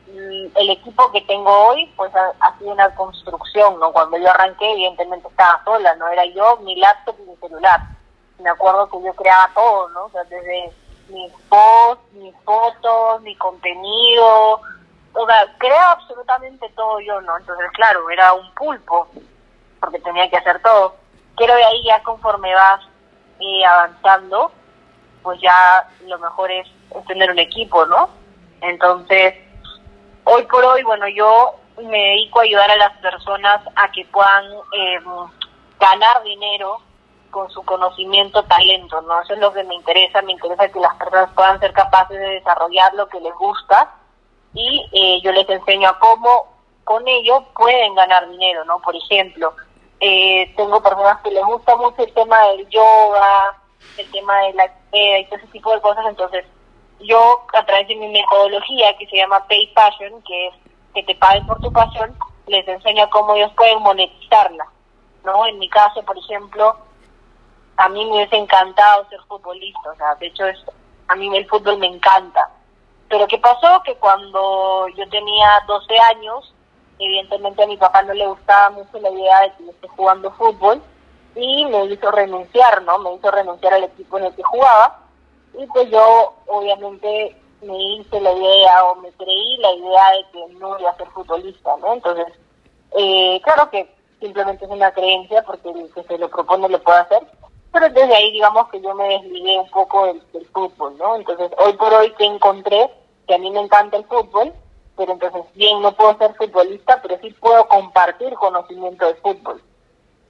mm, 0.09 0.57
el 0.57 0.71
equipo 0.71 1.11
que 1.13 1.23
tengo 1.23 1.51
hoy, 1.69 1.87
pues 1.97 2.13
ha, 2.15 2.59
sido 2.59 2.73
una 2.73 2.95
construcción, 2.95 3.79
¿no? 3.81 3.93
Cuando 3.93 4.19
yo 4.19 4.29
arranqué, 4.31 4.73
evidentemente 4.73 5.29
estaba 5.29 5.63
sola, 5.65 5.95
no 5.97 6.09
era 6.09 6.27
yo, 6.27 6.59
mi 6.59 6.77
laptop 6.77 7.17
y 7.21 7.31
mi 7.31 7.37
celular. 7.37 7.81
Me 8.39 8.51
acuerdo 8.51 8.89
que 8.91 9.03
yo 9.03 9.15
creaba 9.15 9.51
todo, 9.55 9.89
¿no? 9.91 10.05
O 10.05 10.11
sea, 10.11 10.25
desde 10.25 10.73
mis 11.09 11.33
posts, 11.49 12.13
mis 12.13 12.35
fotos, 12.45 13.23
mi 13.23 13.35
contenido, 13.37 14.61
o 15.15 15.27
sea, 15.27 15.55
creaba 15.59 15.93
absolutamente 15.93 16.69
todo 16.77 17.01
yo, 17.01 17.21
¿no? 17.23 17.39
Entonces, 17.39 17.71
claro, 17.73 18.11
era 18.11 18.35
un 18.35 18.53
pulpo, 18.55 19.09
porque 19.81 20.01
tenía 20.01 20.29
que 20.29 20.37
hacer 20.37 20.61
todo 20.61 21.06
quiero 21.37 21.55
de 21.55 21.65
ahí 21.65 21.83
ya 21.85 22.03
conforme 22.03 22.55
vas 22.55 22.81
eh, 23.41 23.65
avanzando, 23.65 24.51
pues 25.23 25.41
ya 25.41 25.89
lo 26.07 26.19
mejor 26.19 26.51
es, 26.51 26.67
tener 27.07 27.31
un 27.31 27.39
equipo, 27.39 27.85
¿no? 27.87 28.09
Entonces, 28.61 29.35
hoy 30.25 30.45
por 30.45 30.65
hoy, 30.65 30.83
bueno, 30.83 31.07
yo 31.09 31.55
me 31.83 31.99
dedico 31.99 32.41
a 32.41 32.45
ayudar 32.45 32.71
a 32.71 32.77
las 32.77 32.97
personas 32.99 33.61
a 33.77 33.91
que 33.93 34.05
puedan 34.07 34.45
eh, 34.73 34.99
ganar 35.79 36.23
dinero 36.23 36.79
con 37.31 37.51
su 37.51 37.63
conocimiento, 37.65 38.43
talento, 38.45 39.03
¿no? 39.03 39.21
Eso 39.21 39.35
es 39.35 39.41
lo 39.41 39.53
que 39.53 39.65
me 39.65 39.75
interesa, 39.75 40.23
me 40.23 40.33
interesa 40.33 40.69
que 40.69 40.81
las 40.81 40.95
personas 40.97 41.31
puedan 41.35 41.61
ser 41.61 41.73
capaces 41.73 42.19
de 42.19 42.31
desarrollar 42.31 42.95
lo 42.95 43.09
que 43.09 43.21
les 43.21 43.35
gusta 43.35 43.91
y 44.55 44.89
eh, 44.93 45.21
yo 45.23 45.33
les 45.33 45.49
enseño 45.51 45.91
a 45.91 45.99
cómo 45.99 46.47
con 46.85 47.07
ello 47.07 47.45
pueden 47.55 47.95
ganar 47.95 48.31
dinero, 48.31 48.65
¿no? 48.65 48.79
Por 48.79 48.97
ejemplo, 48.97 49.55
eh, 50.01 50.53
tengo 50.57 50.83
personas 50.83 51.21
que 51.23 51.31
les 51.31 51.45
gusta 51.45 51.77
mucho 51.77 52.03
el 52.03 52.13
tema 52.13 52.41
del 52.49 52.69
yoga, 52.69 53.59
el 53.97 54.11
tema 54.11 54.39
de 54.43 54.53
la 54.55 54.65
y 54.93 55.25
todo 55.27 55.37
ese 55.37 55.47
tipo 55.49 55.73
de 55.73 55.81
cosas. 55.81 56.07
Entonces, 56.07 56.45
yo 57.01 57.45
a 57.53 57.65
través 57.65 57.89
de 57.89 57.97
mi 57.97 58.09
metodología 58.09 58.97
que 58.97 59.07
se 59.07 59.17
llama 59.17 59.47
Pay 59.49 59.73
Passion, 59.75 60.23
que 60.23 60.49
es 60.49 60.55
que 60.95 61.03
te 61.03 61.15
paguen 61.17 61.47
por 61.47 61.61
tu 61.61 61.71
pasión, 61.71 62.17
les 62.47 62.67
enseño 62.67 63.09
cómo 63.11 63.35
ellos 63.35 63.53
pueden 63.57 63.83
monetizarla. 63.83 64.67
¿no? 65.25 65.47
En 65.47 65.59
mi 65.59 65.69
caso, 65.69 66.03
por 66.03 66.17
ejemplo, 66.17 66.77
a 67.77 67.89
mí 67.91 68.05
me 68.05 68.13
hubiese 68.13 68.37
encantado 68.37 69.07
ser 69.09 69.21
futbolista, 69.29 69.91
o 69.91 69.97
sea, 69.97 70.15
de 70.15 70.29
hecho 70.29 70.47
es, 70.47 70.59
a 71.09 71.15
mí 71.17 71.37
el 71.37 71.47
fútbol 71.47 71.79
me 71.79 71.87
encanta. 71.87 72.49
Pero 73.09 73.27
¿qué 73.27 73.39
pasó? 73.39 73.83
Que 73.85 73.95
cuando 73.97 74.89
yo 74.97 75.09
tenía 75.11 75.63
12 75.67 75.99
años, 75.99 76.55
evidentemente 76.99 77.63
a 77.63 77.67
mi 77.67 77.77
papá 77.77 78.03
no 78.03 78.15
le 78.15 78.27
gustaba 78.27 78.71
mucho 78.71 78.99
la 79.01 79.11
idea 79.11 79.41
de 79.41 79.53
que 79.53 79.65
yo 79.65 79.71
esté 79.71 79.89
jugando 79.89 80.31
fútbol 80.33 80.83
y 81.35 81.67
me 81.67 81.85
hizo 81.87 82.11
renunciar, 82.11 82.83
¿no? 82.83 82.99
Me 82.99 83.15
hizo 83.15 83.31
renunciar 83.31 83.75
al 83.75 83.85
equipo 83.85 84.19
en 84.19 84.25
el 84.25 84.35
que 84.35 84.43
jugaba 84.43 85.01
y 85.59 85.67
pues 85.67 85.91
yo 85.91 86.35
obviamente 86.47 87.37
me 87.63 87.77
hice 87.77 88.21
la 88.21 88.33
idea 88.33 88.85
o 88.85 88.97
me 88.97 89.11
creí 89.13 89.57
la 89.59 89.73
idea 89.73 90.11
de 90.13 90.31
que 90.33 90.55
no 90.55 90.79
iba 90.79 90.91
a 90.91 90.97
ser 90.97 91.09
futbolista, 91.09 91.77
¿no? 91.79 91.95
Entonces, 91.95 92.27
eh, 92.97 93.41
claro 93.43 93.71
que 93.71 93.89
simplemente 94.21 94.65
es 94.65 94.71
una 94.71 94.93
creencia 94.93 95.43
porque 95.43 95.71
el 95.71 95.93
que 95.93 96.03
se 96.05 96.19
lo 96.19 96.29
propone 96.29 96.69
lo 96.69 96.83
puede 96.83 97.01
hacer, 97.01 97.27
pero 97.73 97.89
desde 97.91 98.15
ahí 98.15 98.33
digamos 98.33 98.69
que 98.69 98.81
yo 98.81 98.95
me 98.95 99.09
desligué 99.09 99.59
un 99.59 99.71
poco 99.71 100.07
del, 100.07 100.47
fútbol, 100.53 100.97
¿no? 100.97 101.17
Entonces, 101.17 101.51
hoy 101.59 101.75
por 101.75 101.93
hoy 101.93 102.13
que 102.13 102.25
encontré 102.25 102.91
que 103.27 103.35
a 103.35 103.39
mí 103.39 103.51
me 103.51 103.61
encanta 103.61 103.97
el 103.97 104.05
fútbol, 104.05 104.53
pero 104.97 105.13
entonces 105.13 105.43
bien 105.55 105.81
no 105.83 105.93
puedo 105.93 106.17
ser 106.19 106.35
futbolista, 106.35 107.01
pero 107.03 107.19
sí 107.21 107.31
puedo 107.41 107.67
compartir 107.69 108.33
conocimiento 108.35 109.07
de 109.07 109.15
fútbol. 109.17 109.63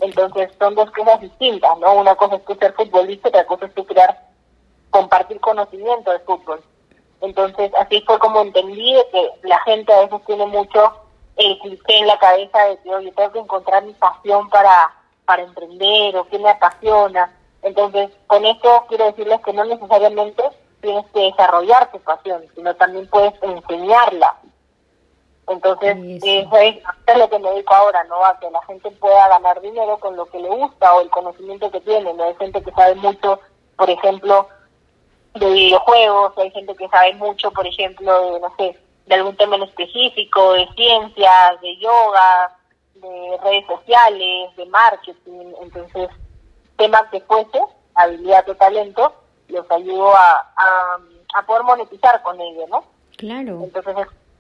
Entonces 0.00 0.50
son 0.58 0.74
dos 0.74 0.90
cosas 0.90 1.20
distintas, 1.20 1.78
¿no? 1.78 1.94
Una 1.94 2.14
cosa 2.16 2.36
es 2.36 2.42
que 2.42 2.54
ser 2.56 2.72
futbolista 2.74 3.28
otra 3.28 3.46
cosa 3.46 3.66
es 3.66 3.72
que 3.72 3.84
crear, 3.84 4.28
compartir 4.90 5.40
conocimiento 5.40 6.10
de 6.10 6.18
fútbol. 6.20 6.62
Entonces 7.20 7.72
así 7.78 8.02
fue 8.02 8.18
como 8.18 8.42
entendí 8.42 8.94
que 9.12 9.30
la 9.48 9.58
gente 9.60 9.92
a 9.92 10.00
veces 10.00 10.20
tiene 10.26 10.46
mucho 10.46 10.92
el 11.36 11.58
cliché 11.58 11.98
en 11.98 12.06
la 12.06 12.18
cabeza 12.18 12.64
de 12.64 12.78
que, 12.78 12.94
oye, 12.94 13.12
tengo 13.12 13.32
que 13.32 13.38
encontrar 13.38 13.84
mi 13.84 13.92
pasión 13.94 14.48
para, 14.48 14.94
para 15.24 15.42
emprender 15.42 16.16
o 16.16 16.26
qué 16.28 16.38
me 16.38 16.50
apasiona. 16.50 17.32
Entonces, 17.62 18.10
con 18.26 18.44
esto 18.44 18.84
quiero 18.88 19.06
decirles 19.06 19.40
que 19.44 19.52
no 19.52 19.64
necesariamente 19.64 20.42
tienes 20.80 21.06
que 21.12 21.20
desarrollar 21.20 21.90
tu 21.90 21.98
pasión, 22.00 22.44
sino 22.54 22.74
también 22.76 23.08
puedes 23.08 23.34
enseñarla. 23.42 24.36
Entonces, 25.48 25.96
eso 26.22 26.56
es, 26.56 26.76
es 27.06 27.18
lo 27.18 27.30
que 27.30 27.38
me 27.38 27.50
dedico 27.50 27.74
ahora, 27.74 28.02
¿no? 28.04 28.24
A 28.24 28.38
que 28.38 28.50
la 28.50 28.60
gente 28.62 28.90
pueda 28.92 29.28
ganar 29.28 29.60
dinero 29.60 29.98
con 29.98 30.16
lo 30.16 30.26
que 30.26 30.40
le 30.40 30.48
gusta 30.48 30.92
o 30.94 31.00
el 31.00 31.10
conocimiento 31.10 31.70
que 31.70 31.80
tiene. 31.80 32.12
¿no? 32.14 32.24
Hay 32.24 32.34
gente 32.34 32.62
que 32.62 32.72
sabe 32.72 32.96
mucho, 32.96 33.38
por 33.76 33.88
ejemplo, 33.88 34.48
de 35.34 35.48
videojuegos, 35.48 36.36
hay 36.38 36.50
gente 36.50 36.74
que 36.74 36.88
sabe 36.88 37.14
mucho, 37.14 37.52
por 37.52 37.66
ejemplo, 37.66 38.32
de, 38.32 38.40
no 38.40 38.52
sé, 38.56 38.76
de 39.06 39.14
algún 39.14 39.36
tema 39.36 39.56
en 39.56 39.62
específico, 39.62 40.54
de 40.54 40.66
ciencias, 40.74 41.60
de 41.60 41.76
yoga, 41.76 42.56
de 42.94 43.38
redes 43.44 43.66
sociales, 43.66 44.56
de 44.56 44.66
marketing. 44.66 45.52
Entonces, 45.62 46.08
tema 46.76 47.08
que 47.10 47.20
fuese, 47.20 47.60
habilidad 47.94 48.48
o 48.48 48.54
talento, 48.56 49.14
los 49.48 49.70
ayudo 49.70 50.12
a, 50.12 50.52
a, 50.56 50.98
a 51.34 51.46
poder 51.46 51.62
monetizar 51.62 52.20
con 52.22 52.40
ello, 52.40 52.66
¿no? 52.68 52.84
Claro. 53.16 53.60
Entonces, 53.62 53.94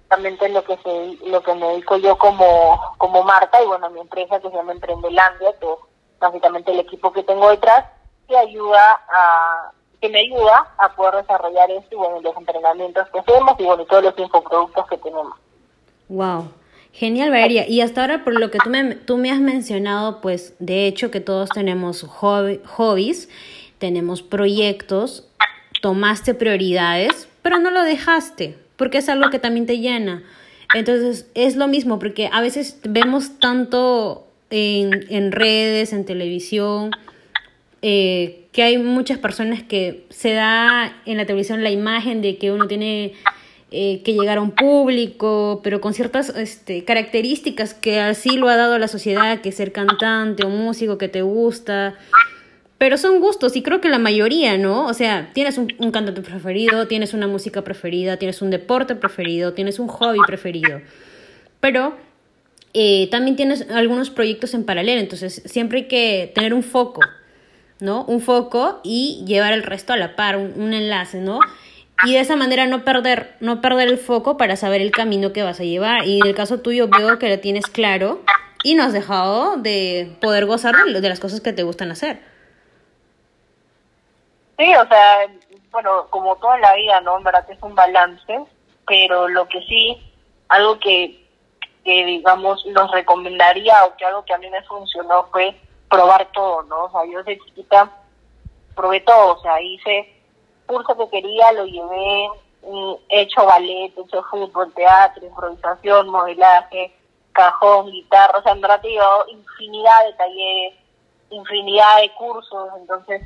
exactamente 0.06 0.48
lo 0.48 0.62
que 0.64 0.76
se, 0.78 1.28
lo 1.28 1.42
que 1.42 1.54
me 1.54 1.66
dedico 1.66 1.96
yo 1.96 2.16
como, 2.16 2.80
como 2.98 3.24
marca 3.24 3.60
y 3.62 3.66
bueno, 3.66 3.90
mi 3.90 4.00
empresa 4.00 4.40
que 4.40 4.48
se 4.48 4.54
llama 4.54 4.72
Emprendelandia, 4.72 5.52
que 5.58 5.66
es 5.66 5.78
básicamente 6.20 6.72
el 6.72 6.80
equipo 6.80 7.12
que 7.12 7.24
tengo 7.24 7.50
detrás, 7.50 7.84
que 8.28 8.36
ayuda 8.36 9.00
a, 9.08 9.72
que 10.00 10.08
me 10.08 10.20
ayuda 10.20 10.74
a 10.78 10.94
poder 10.94 11.16
desarrollar 11.16 11.70
esto 11.72 11.94
y 11.94 11.98
bueno, 11.98 12.20
los 12.20 12.36
entrenamientos 12.36 13.08
que 13.10 13.18
hacemos 13.18 13.58
y 13.58 13.64
bueno, 13.64 13.84
todos 13.84 14.04
los 14.04 14.18
infoproductos 14.18 14.86
que 14.86 14.98
tenemos. 14.98 15.34
Wow. 16.08 16.50
Genial, 16.92 17.30
Valeria. 17.30 17.68
Y 17.68 17.82
hasta 17.82 18.00
ahora, 18.00 18.24
por 18.24 18.38
lo 18.38 18.50
que 18.50 18.58
tú 18.58 18.70
me, 18.70 18.94
tú 18.94 19.18
me 19.18 19.30
has 19.30 19.40
mencionado, 19.40 20.20
pues 20.20 20.54
de 20.60 20.86
hecho 20.86 21.10
que 21.10 21.20
todos 21.20 21.50
tenemos 21.50 22.04
hobby, 22.04 22.62
hobbies, 22.64 23.28
tenemos 23.78 24.22
proyectos, 24.22 25.28
tomaste 25.82 26.32
prioridades, 26.32 27.28
pero 27.42 27.58
no 27.58 27.70
lo 27.70 27.82
dejaste 27.82 28.65
porque 28.76 28.98
es 28.98 29.08
algo 29.08 29.30
que 29.30 29.38
también 29.38 29.66
te 29.66 29.78
llena. 29.78 30.22
Entonces 30.74 31.28
es 31.34 31.56
lo 31.56 31.68
mismo, 31.68 31.98
porque 31.98 32.28
a 32.32 32.40
veces 32.40 32.78
vemos 32.82 33.38
tanto 33.38 34.26
en, 34.50 35.06
en 35.08 35.32
redes, 35.32 35.92
en 35.92 36.04
televisión, 36.04 36.90
eh, 37.82 38.46
que 38.52 38.62
hay 38.62 38.78
muchas 38.78 39.18
personas 39.18 39.62
que 39.62 40.06
se 40.08 40.32
da 40.32 40.96
en 41.04 41.18
la 41.18 41.26
televisión 41.26 41.62
la 41.62 41.70
imagen 41.70 42.22
de 42.22 42.38
que 42.38 42.50
uno 42.50 42.66
tiene 42.66 43.12
eh, 43.70 44.02
que 44.02 44.14
llegar 44.14 44.38
a 44.38 44.40
un 44.40 44.52
público, 44.52 45.60
pero 45.62 45.80
con 45.80 45.92
ciertas 45.92 46.30
este, 46.30 46.84
características 46.84 47.74
que 47.74 48.00
así 48.00 48.36
lo 48.38 48.48
ha 48.48 48.56
dado 48.56 48.78
la 48.78 48.88
sociedad, 48.88 49.40
que 49.40 49.52
ser 49.52 49.72
cantante 49.72 50.46
o 50.46 50.48
músico 50.48 50.98
que 50.98 51.08
te 51.08 51.22
gusta, 51.22 51.94
pero 52.78 52.98
son 52.98 53.20
gustos 53.20 53.56
y 53.56 53.62
creo 53.62 53.80
que 53.80 53.88
la 53.88 53.98
mayoría, 53.98 54.58
¿no? 54.58 54.86
O 54.86 54.92
sea, 54.92 55.30
tienes 55.32 55.56
un, 55.56 55.68
cantante 55.68 56.20
preferido, 56.20 56.86
tienes 56.86 57.14
una 57.14 57.26
música 57.26 57.62
preferida, 57.62 58.18
tienes 58.18 58.42
un 58.42 58.50
deporte 58.50 58.94
preferido, 58.94 59.54
tienes 59.54 59.78
un 59.78 59.88
hobby 59.88 60.18
preferido. 60.26 60.82
Pero 61.60 61.96
eh, 62.74 63.08
también 63.10 63.36
tienes 63.36 63.70
algunos 63.70 64.10
proyectos 64.10 64.52
en 64.52 64.64
paralelo, 64.64 65.00
entonces 65.00 65.42
siempre 65.46 65.80
hay 65.80 65.88
que 65.88 66.32
tener 66.34 66.52
un 66.52 66.62
foco, 66.62 67.00
¿no? 67.80 68.04
Un 68.04 68.20
foco 68.20 68.80
y 68.84 69.24
llevar 69.26 69.54
el 69.54 69.62
resto 69.62 69.94
a 69.94 69.96
la 69.96 70.14
par, 70.14 70.36
un, 70.36 70.52
un 70.60 70.74
enlace, 70.74 71.20
¿no? 71.20 71.40
Y 72.04 72.12
de 72.12 72.20
esa 72.20 72.36
manera 72.36 72.66
no 72.66 72.84
perder, 72.84 73.36
no 73.40 73.62
perder 73.62 73.88
el 73.88 73.96
foco 73.96 74.36
para 74.36 74.56
saber 74.56 74.82
el 74.82 74.90
camino 74.90 75.32
que 75.32 75.42
vas 75.42 75.60
a 75.60 75.64
llevar. 75.64 76.06
Y 76.06 76.20
en 76.20 76.26
el 76.26 76.34
caso 76.34 76.60
tuyo 76.60 76.88
veo 76.88 77.18
que 77.18 77.30
lo 77.30 77.38
tienes 77.38 77.64
claro 77.68 78.22
y 78.62 78.74
no 78.74 78.82
has 78.82 78.92
dejado 78.92 79.56
de 79.56 80.14
poder 80.20 80.44
gozar 80.44 80.74
de 80.74 81.08
las 81.08 81.20
cosas 81.20 81.40
que 81.40 81.54
te 81.54 81.62
gustan 81.62 81.90
hacer. 81.90 82.35
Sí, 84.58 84.74
o 84.74 84.88
sea, 84.88 85.26
bueno, 85.70 86.06
como 86.08 86.36
toda 86.36 86.58
la 86.58 86.74
vida, 86.74 87.00
¿no? 87.02 87.18
En 87.18 87.24
verdad 87.24 87.44
es 87.50 87.62
un 87.62 87.74
balance, 87.74 88.44
pero 88.86 89.28
lo 89.28 89.46
que 89.48 89.60
sí, 89.62 90.00
algo 90.48 90.78
que, 90.78 91.22
que 91.84 92.04
digamos, 92.06 92.64
nos 92.66 92.90
recomendaría 92.90 93.84
o 93.84 93.96
que 93.96 94.06
algo 94.06 94.24
que 94.24 94.32
a 94.32 94.38
mí 94.38 94.48
me 94.48 94.62
funcionó 94.62 95.26
fue 95.30 95.54
probar 95.90 96.26
todo, 96.32 96.62
¿no? 96.62 96.84
O 96.84 96.90
sea, 96.90 97.00
yo 97.10 97.22
de 97.22 97.38
chiquita 97.38 97.90
probé 98.74 99.00
todo, 99.00 99.34
o 99.34 99.42
sea, 99.42 99.60
hice 99.60 100.12
curso 100.66 100.96
que 100.96 101.10
quería, 101.10 101.52
lo 101.52 101.66
llevé, 101.66 102.28
he 103.08 103.20
hecho 103.22 103.44
ballet, 103.44 103.92
he 103.96 104.00
hecho 104.00 104.22
fútbol, 104.30 104.72
teatro, 104.74 105.24
improvisación, 105.24 106.08
modelaje, 106.08 106.94
cajón, 107.32 107.90
guitarra, 107.90 108.38
o 108.38 108.42
sea, 108.42 108.52
en 108.52 108.60
verdad 108.62 108.80
te 108.80 108.96
infinidad 109.28 110.06
de 110.06 110.12
talleres, 110.14 110.74
infinidad 111.30 112.00
de 112.00 112.10
cursos, 112.14 112.70
entonces 112.78 113.22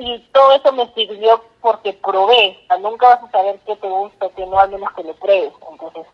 y 0.00 0.18
todo 0.32 0.52
eso 0.52 0.72
me 0.72 0.92
sirvió 0.94 1.42
porque 1.60 1.92
probé. 1.92 2.58
O 2.62 2.66
sea, 2.66 2.78
nunca 2.78 3.08
vas 3.08 3.22
a 3.22 3.30
saber 3.30 3.60
qué 3.66 3.76
te 3.76 3.88
gusta, 3.88 4.30
que 4.30 4.46
no, 4.46 4.58
al 4.58 4.70
menos 4.70 4.90
que 4.94 5.04
lo 5.04 5.14
pruebes. 5.14 5.52
Entonces, 5.70 6.06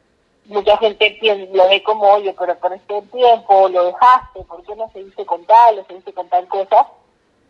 mucha 0.47 0.77
gente 0.79 1.19
lo 1.53 1.69
ve 1.69 1.83
como, 1.85 2.13
oye, 2.13 2.35
pero 2.37 2.59
por 2.59 2.73
este 2.73 3.01
tiempo 3.03 3.69
lo 3.69 3.85
dejaste, 3.85 4.43
¿por 4.43 4.65
qué 4.65 4.75
no 4.75 4.91
seguiste 4.91 5.25
con 5.25 5.45
tal 5.45 5.79
o 5.79 5.85
seguiste 5.85 6.13
con 6.13 6.29
tal 6.29 6.49
cosa? 6.49 6.89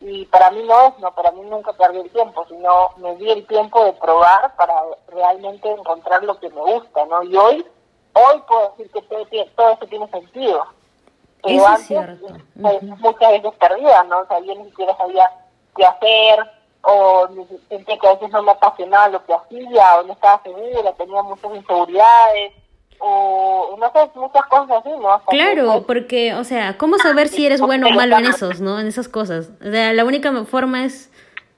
Y 0.00 0.26
para 0.26 0.50
mí 0.50 0.62
no 0.64 0.88
es, 0.88 0.98
no, 0.98 1.10
para 1.14 1.32
mí 1.32 1.40
nunca 1.40 1.72
perdí 1.72 2.00
el 2.00 2.10
tiempo, 2.10 2.44
sino 2.48 2.90
me 2.98 3.16
di 3.16 3.30
el 3.30 3.46
tiempo 3.46 3.82
de 3.84 3.94
probar 3.94 4.54
para 4.56 4.74
realmente 5.08 5.70
encontrar 5.70 6.22
lo 6.22 6.38
que 6.38 6.50
me 6.50 6.60
gusta, 6.60 7.06
¿no? 7.06 7.22
Y 7.22 7.34
hoy, 7.34 7.66
hoy 8.12 8.42
puedo 8.46 8.74
decir 8.76 8.90
que 8.92 9.00
todo, 9.02 9.26
todo 9.56 9.70
eso 9.70 9.86
tiene 9.86 10.06
sentido. 10.08 10.66
Pero 11.42 11.66
antes, 11.66 12.20
pues, 12.60 12.82
muchas 12.82 13.30
veces 13.30 13.54
perdida, 13.58 14.04
¿no? 14.04 14.20
O 14.20 14.26
sea, 14.26 14.38
yo 14.40 14.54
ni 14.54 14.64
siquiera 14.66 14.94
sabía 14.98 15.30
qué 15.76 15.84
hacer, 15.84 16.38
o 16.82 17.28
sentía 17.68 17.98
que 17.98 18.06
a 18.06 18.14
veces 18.14 18.30
no 18.30 18.42
me 18.42 18.52
apasionaba 18.52 19.08
lo 19.08 19.24
que 19.24 19.34
hacía, 19.34 19.96
o 19.98 20.02
no 20.04 20.12
estaba 20.12 20.40
segura, 20.42 20.92
tenía 20.92 21.22
muchas 21.22 21.54
inseguridades, 21.54 22.52
o 22.98 23.76
no 23.78 23.92
sé, 23.92 24.10
muchas 24.14 24.46
cosas 24.46 24.78
así, 24.78 24.90
¿no? 24.90 25.20
claro, 25.28 25.84
porque, 25.86 26.34
o 26.34 26.44
sea, 26.44 26.78
¿cómo 26.78 26.98
saber 26.98 27.28
si 27.28 27.44
eres 27.44 27.60
bueno 27.60 27.88
o 27.88 27.90
malo 27.90 28.16
en 28.18 28.26
esos, 28.26 28.60
¿no? 28.60 28.78
En 28.80 28.86
esas 28.86 29.08
cosas. 29.08 29.50
O 29.60 29.70
sea, 29.70 29.92
la 29.92 30.04
única 30.04 30.32
forma 30.44 30.84
es 30.84 31.10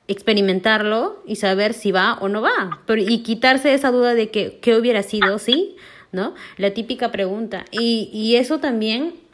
experimentarlo 0.08 1.18
y 1.26 1.36
saber 1.36 1.74
si 1.74 1.92
va 1.92 2.18
o 2.20 2.28
no 2.28 2.40
va. 2.40 2.80
Pero, 2.86 3.02
y 3.02 3.22
quitarse 3.22 3.74
esa 3.74 3.90
duda 3.90 4.14
de 4.14 4.30
que 4.30 4.58
qué 4.60 4.76
hubiera 4.76 5.02
sido, 5.02 5.38
¿sí? 5.38 5.76
¿No? 6.10 6.34
La 6.56 6.72
típica 6.72 7.12
pregunta. 7.12 7.66
Y, 7.70 8.10
y 8.12 8.36
eso 8.36 8.58
también 8.58 9.27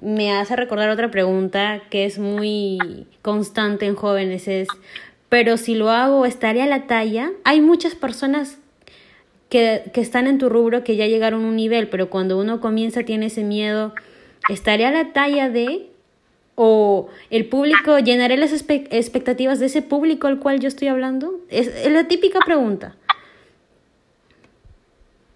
me 0.00 0.32
hace 0.32 0.56
recordar 0.56 0.90
otra 0.90 1.10
pregunta 1.10 1.82
que 1.90 2.04
es 2.04 2.18
muy 2.18 3.06
constante 3.22 3.86
en 3.86 3.94
jóvenes, 3.94 4.48
es, 4.48 4.68
pero 5.28 5.56
si 5.56 5.74
lo 5.74 5.90
hago, 5.90 6.26
¿estaré 6.26 6.62
a 6.62 6.66
la 6.66 6.86
talla? 6.86 7.30
Hay 7.44 7.60
muchas 7.60 7.94
personas 7.94 8.58
que, 9.48 9.84
que 9.92 10.00
están 10.00 10.26
en 10.26 10.38
tu 10.38 10.48
rubro 10.48 10.84
que 10.84 10.96
ya 10.96 11.06
llegaron 11.06 11.44
a 11.44 11.48
un 11.48 11.56
nivel, 11.56 11.88
pero 11.88 12.10
cuando 12.10 12.38
uno 12.38 12.60
comienza 12.60 13.02
tiene 13.02 13.26
ese 13.26 13.44
miedo, 13.44 13.94
¿estaré 14.48 14.86
a 14.86 14.90
la 14.90 15.12
talla 15.12 15.48
de 15.48 15.90
o 16.62 17.08
el 17.30 17.46
público, 17.46 17.98
llenaré 18.00 18.36
las 18.36 18.52
expectativas 18.52 19.60
de 19.60 19.66
ese 19.66 19.80
público 19.80 20.26
al 20.26 20.38
cual 20.38 20.60
yo 20.60 20.68
estoy 20.68 20.88
hablando? 20.88 21.40
Es, 21.48 21.90
la 21.90 22.06
típica 22.06 22.38
pregunta. 22.40 22.96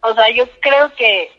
O 0.02 0.12
sea, 0.12 0.30
yo 0.34 0.44
creo 0.60 0.92
que 0.94 1.30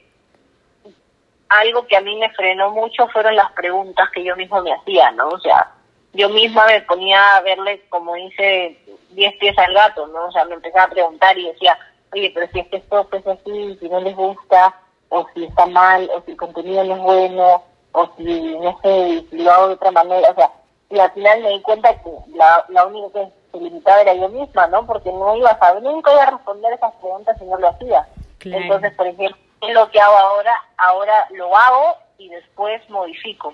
algo 1.50 1.86
que 1.88 1.98
a 1.98 2.02
mí 2.02 2.16
me 2.18 2.30
frenó 2.32 2.72
mucho 2.72 3.08
fueron 3.10 3.36
las 3.36 3.52
preguntas 3.54 4.10
que 4.12 4.24
yo 4.24 4.36
mismo 4.36 4.62
me 4.62 4.74
hacía, 4.74 5.12
¿no? 5.12 5.30
O 5.30 5.40
sea, 5.40 5.72
yo 6.14 6.30
misma 6.30 6.66
me 6.66 6.82
ponía 6.82 7.36
a 7.36 7.42
verle, 7.42 7.82
como 7.90 8.16
dice, 8.16 8.78
diez 9.12 9.36
pies 9.38 9.58
al 9.58 9.74
gato, 9.74 10.08
¿no? 10.08 10.26
O 10.28 10.32
sea, 10.32 10.46
me 10.46 10.56
empezaba 10.56 10.86
a 10.86 10.90
preguntar 10.90 11.38
y 11.38 11.48
decía, 11.48 11.78
oye, 12.14 12.32
pero 12.34 12.48
si 12.52 12.60
es 12.60 12.68
que 12.68 12.78
esto 12.78 13.08
es 13.12 13.28
así, 13.28 13.78
si 13.80 13.90
no 13.90 14.00
les 14.00 14.16
gusta, 14.16 14.76
o 15.10 15.28
si 15.34 15.46
está 15.46 15.66
mal, 15.66 16.10
o 16.16 16.22
si 16.22 16.32
el 16.32 16.38
contenido 16.38 16.84
no 16.84 16.96
es 16.96 17.02
bueno, 17.02 17.64
o 17.92 18.10
si, 18.18 18.58
no 18.58 18.80
sé, 18.82 19.26
si 19.30 19.38
lo 19.38 19.52
hago 19.52 19.68
de 19.70 19.74
otra 19.76 19.92
manera, 19.92 20.30
o 20.32 20.36
sea, 20.36 20.52
y 20.90 21.00
al 21.00 21.12
final 21.12 21.42
me 21.42 21.50
di 21.50 21.62
cuenta 21.62 21.94
que 22.02 22.10
la, 22.36 22.66
la 22.70 22.86
única 22.86 23.20
que 23.20 23.32
se 23.52 23.64
limitaba 23.64 24.02
era 24.02 24.14
yo 24.14 24.30
misma, 24.30 24.68
¿no? 24.68 24.86
Porque 24.86 25.12
no 25.12 25.36
iba 25.36 25.50
a 25.50 25.60
saber, 25.60 25.84
nunca 25.84 26.14
iba 26.14 26.24
a 26.24 26.32
responder 26.32 26.74
esas 26.74 26.94
preguntas 26.96 27.38
si 27.40 27.46
no 27.46 27.58
lo 27.58 27.70
hacía. 27.70 28.08
Entonces, 28.44 28.94
por 28.94 29.08
ejemplo, 29.08 29.36
lo 29.74 29.90
que 29.92 30.00
hago 30.00 30.18
ahora? 30.18 30.54
Ahora 30.78 31.28
lo 31.32 31.56
hago 31.56 31.98
y 32.18 32.30
después 32.30 32.88
modifico, 32.90 33.54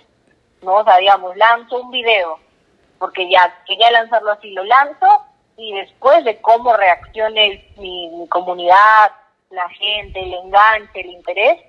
¿no? 0.62 0.76
O 0.76 0.84
sea, 0.84 0.98
digamos, 0.98 1.36
lanzo 1.38 1.82
un 1.82 1.92
video, 1.92 2.40
porque 3.00 3.30
ya 3.30 3.64
quería 3.66 3.92
lanzarlo 3.92 4.32
así, 4.32 4.52
lo 4.52 4.64
lanzo 4.64 5.08
y 5.58 5.74
después 5.74 6.24
de 6.24 6.40
cómo 6.42 6.76
reaccione 6.76 7.66
mi 7.78 8.28
comunidad, 8.30 9.12
la 9.50 9.68
gente, 9.70 10.22
el 10.22 10.34
enganche, 10.34 11.02
el 11.02 11.12
interés, 11.12 11.60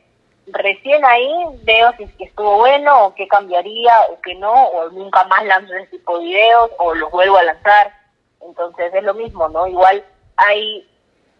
recién 0.46 1.04
ahí 1.04 1.32
veo 1.62 1.92
si 1.96 2.04
es 2.04 2.12
que 2.14 2.24
estuvo 2.24 2.58
bueno 2.58 3.06
o 3.06 3.14
qué 3.14 3.26
cambiaría 3.28 3.92
o 4.10 4.20
qué 4.20 4.34
no, 4.34 4.52
o 4.52 4.90
nunca 4.90 5.24
más 5.24 5.44
lanzo 5.44 5.74
ese 5.74 5.98
tipo 5.98 6.18
de 6.18 6.24
videos 6.24 6.70
o 6.78 6.94
los 6.94 7.10
vuelvo 7.10 7.36
a 7.36 7.44
lanzar. 7.44 7.92
Entonces 8.40 8.92
es 8.94 9.04
lo 9.04 9.14
mismo, 9.14 9.48
¿no? 9.48 9.66
Igual 9.66 10.04
hay 10.36 10.88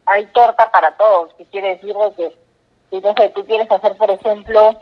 hay 0.04 0.26
torta 0.26 0.71
para 0.71 0.97
todos, 0.97 1.32
que 1.35 1.44
quiere 1.47 1.76
decir 1.76 1.94
que 2.16 2.37
si 2.92 3.00
no 3.00 3.14
sé, 3.14 3.30
tú 3.30 3.44
quieres 3.46 3.70
hacer, 3.72 3.96
por 3.96 4.11
ejemplo, 4.11 4.78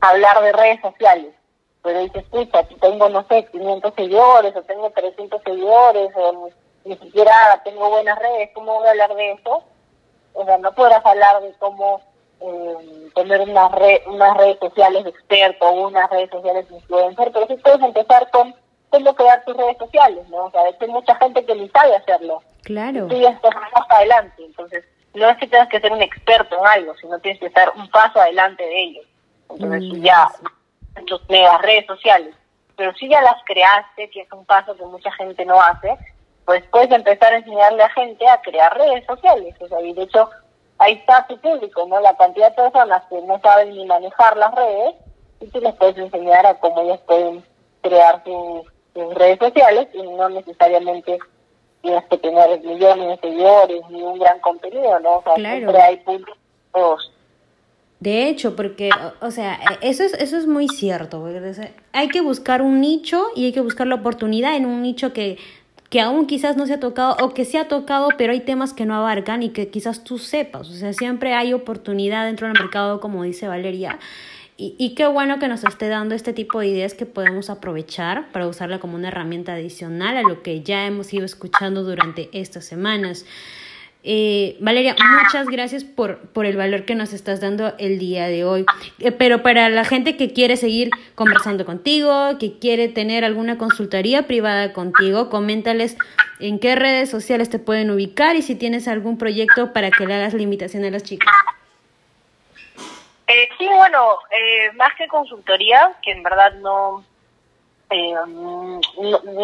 hablar 0.00 0.42
de 0.42 0.52
redes 0.52 0.80
sociales, 0.80 1.32
pero 1.80 2.00
dices, 2.00 2.24
escucha, 2.24 2.66
si 2.66 2.74
tengo, 2.74 3.08
no 3.08 3.24
sé, 3.28 3.46
500 3.46 3.94
seguidores 3.94 4.56
o 4.56 4.62
tengo 4.62 4.90
300 4.90 5.40
seguidores 5.40 6.10
o 6.16 6.48
ni 6.84 6.96
siquiera 6.96 7.32
tengo 7.64 7.90
buenas 7.90 8.18
redes, 8.18 8.50
¿cómo 8.54 8.74
voy 8.74 8.88
a 8.88 8.90
hablar 8.90 9.14
de 9.14 9.32
eso? 9.32 9.62
O 10.34 10.44
sea, 10.44 10.58
no 10.58 10.74
podrás 10.74 11.06
hablar 11.06 11.40
de 11.42 11.52
cómo 11.60 12.00
eh, 12.40 13.08
tener 13.14 13.40
unas, 13.42 13.70
unas 14.06 14.36
redes 14.36 14.58
sociales 14.58 15.04
de 15.04 15.10
experto 15.10 15.64
o 15.64 15.86
unas 15.86 16.10
redes 16.10 16.30
sociales 16.30 16.68
de 16.68 16.74
influencer, 16.74 17.30
pero 17.32 17.46
sí 17.46 17.54
puedes 17.54 17.82
empezar 17.82 18.28
con 18.32 18.52
cómo 18.90 19.14
crear 19.14 19.44
tus 19.44 19.56
redes 19.56 19.78
sociales, 19.78 20.28
¿no? 20.28 20.46
O 20.46 20.50
sea, 20.50 20.62
hay 20.62 20.88
mucha 20.88 21.14
gente 21.14 21.44
que 21.46 21.54
ni 21.54 21.68
sabe 21.68 21.94
hacerlo. 21.94 22.42
Claro. 22.64 23.06
Y 23.06 23.08
tú 23.08 23.16
ya 23.16 23.30
estás 23.30 23.54
más 23.54 23.86
adelante, 23.90 24.44
entonces 24.44 24.84
no 25.14 25.28
es 25.28 25.36
que 25.38 25.46
tengas 25.46 25.68
que 25.68 25.80
ser 25.80 25.92
un 25.92 26.02
experto 26.02 26.58
en 26.58 26.66
algo, 26.66 26.94
sino 26.96 27.18
tienes 27.18 27.40
que 27.40 27.46
estar 27.46 27.72
un 27.76 27.88
paso 27.90 28.20
adelante 28.20 28.64
de 28.64 28.82
ellos. 28.82 29.06
Entonces 29.50 29.82
mm. 29.82 30.02
ya, 30.02 30.28
tus 31.06 31.28
nuevas 31.28 31.60
redes 31.62 31.86
sociales. 31.86 32.34
Pero 32.76 32.94
si 32.94 33.08
ya 33.08 33.20
las 33.20 33.36
creaste, 33.44 34.10
que 34.10 34.22
es 34.22 34.32
un 34.32 34.44
paso 34.46 34.74
que 34.76 34.84
mucha 34.84 35.12
gente 35.12 35.44
no 35.44 35.60
hace, 35.60 35.96
pues 36.44 36.64
puedes 36.70 36.90
empezar 36.90 37.32
a 37.32 37.36
enseñarle 37.36 37.82
a 37.82 37.90
gente 37.90 38.26
a 38.28 38.40
crear 38.40 38.76
redes 38.76 39.04
sociales. 39.06 39.54
O 39.60 39.68
sea, 39.68 39.80
y 39.82 39.92
de 39.92 40.02
hecho, 40.02 40.28
ahí 40.78 40.94
está 40.94 41.26
tu 41.26 41.38
público, 41.38 41.86
¿no? 41.86 42.00
La 42.00 42.16
cantidad 42.16 42.50
de 42.50 42.62
personas 42.62 43.02
que 43.08 43.20
no 43.22 43.38
saben 43.40 43.70
ni 43.70 43.84
manejar 43.86 44.36
las 44.36 44.54
redes, 44.54 44.94
y 45.40 45.46
tú 45.48 45.60
les 45.60 45.74
puedes 45.74 45.98
enseñar 45.98 46.46
a 46.46 46.58
cómo 46.58 46.80
ellos 46.80 47.00
pueden 47.06 47.44
crear 47.82 48.22
sus, 48.24 48.66
redes 49.14 49.38
sociales 49.38 49.88
y 49.94 50.02
no 50.02 50.28
necesariamente 50.28 51.18
tienes 51.82 52.04
que 52.06 52.18
tener 52.18 52.60
millones 52.60 53.08
de 53.08 53.28
seguidores 53.28 53.82
ni 53.90 54.02
un 54.02 54.18
gran 54.18 54.38
contenido, 54.40 54.98
¿no? 55.00 55.18
O 55.18 55.22
sea, 55.22 55.34
siempre 55.34 55.82
hay 55.82 55.96
públicos 55.98 56.38
de 58.00 58.28
hecho, 58.28 58.56
porque, 58.56 58.90
o, 59.20 59.30
sea, 59.30 59.60
eso 59.80 60.02
es, 60.02 60.12
eso 60.14 60.36
es 60.36 60.48
muy 60.48 60.66
cierto. 60.66 61.24
Hay 61.92 62.08
que 62.08 62.20
buscar 62.20 62.60
un 62.60 62.80
nicho 62.80 63.26
y 63.36 63.44
hay 63.44 63.52
que 63.52 63.60
buscar 63.60 63.86
la 63.86 63.94
oportunidad 63.94 64.56
en 64.56 64.66
un 64.66 64.82
nicho 64.82 65.12
que 65.12 65.38
que 65.92 66.00
aún 66.00 66.24
quizás 66.24 66.56
no 66.56 66.66
se 66.66 66.72
ha 66.72 66.80
tocado 66.80 67.16
o 67.22 67.34
que 67.34 67.44
se 67.44 67.58
ha 67.58 67.68
tocado, 67.68 68.08
pero 68.16 68.32
hay 68.32 68.40
temas 68.40 68.72
que 68.72 68.86
no 68.86 68.94
abarcan 68.94 69.42
y 69.42 69.50
que 69.50 69.68
quizás 69.68 70.02
tú 70.02 70.16
sepas. 70.16 70.70
O 70.70 70.72
sea, 70.72 70.94
siempre 70.94 71.34
hay 71.34 71.52
oportunidad 71.52 72.24
dentro 72.24 72.48
del 72.48 72.58
mercado, 72.58 72.98
como 72.98 73.24
dice 73.24 73.46
Valeria. 73.46 73.98
Y, 74.64 74.94
qué 74.94 75.08
bueno 75.08 75.40
que 75.40 75.48
nos 75.48 75.64
esté 75.64 75.88
dando 75.88 76.14
este 76.14 76.32
tipo 76.32 76.60
de 76.60 76.68
ideas 76.68 76.94
que 76.94 77.04
podemos 77.04 77.50
aprovechar 77.50 78.30
para 78.30 78.46
usarla 78.46 78.78
como 78.78 78.94
una 78.94 79.08
herramienta 79.08 79.54
adicional 79.54 80.16
a 80.16 80.22
lo 80.22 80.42
que 80.42 80.62
ya 80.62 80.86
hemos 80.86 81.12
ido 81.12 81.24
escuchando 81.24 81.82
durante 81.82 82.28
estas 82.32 82.64
semanas. 82.64 83.26
Eh, 84.04 84.56
Valeria, 84.60 84.94
muchas 85.20 85.48
gracias 85.48 85.82
por, 85.82 86.18
por 86.28 86.46
el 86.46 86.56
valor 86.56 86.84
que 86.84 86.94
nos 86.94 87.12
estás 87.12 87.40
dando 87.40 87.74
el 87.78 87.98
día 87.98 88.28
de 88.28 88.44
hoy. 88.44 88.64
Eh, 89.00 89.10
pero 89.10 89.42
para 89.42 89.68
la 89.68 89.84
gente 89.84 90.16
que 90.16 90.32
quiere 90.32 90.56
seguir 90.56 90.90
conversando 91.16 91.64
contigo, 91.64 92.38
que 92.38 92.60
quiere 92.60 92.86
tener 92.86 93.24
alguna 93.24 93.58
consultoría 93.58 94.28
privada 94.28 94.72
contigo, 94.72 95.28
coméntales 95.28 95.96
en 96.38 96.60
qué 96.60 96.76
redes 96.76 97.10
sociales 97.10 97.50
te 97.50 97.58
pueden 97.58 97.90
ubicar 97.90 98.36
y 98.36 98.42
si 98.42 98.54
tienes 98.54 98.86
algún 98.86 99.18
proyecto 99.18 99.72
para 99.72 99.90
que 99.90 100.06
le 100.06 100.14
hagas 100.14 100.34
la 100.34 100.42
invitación 100.42 100.84
a 100.84 100.90
las 100.90 101.02
chicas. 101.02 101.34
Eh, 103.34 103.48
sí, 103.56 103.66
bueno, 103.66 104.18
eh, 104.30 104.72
más 104.72 104.94
que 104.94 105.08
consultoría, 105.08 105.96
que 106.02 106.12
en 106.12 106.22
verdad 106.22 106.52
no, 106.54 107.02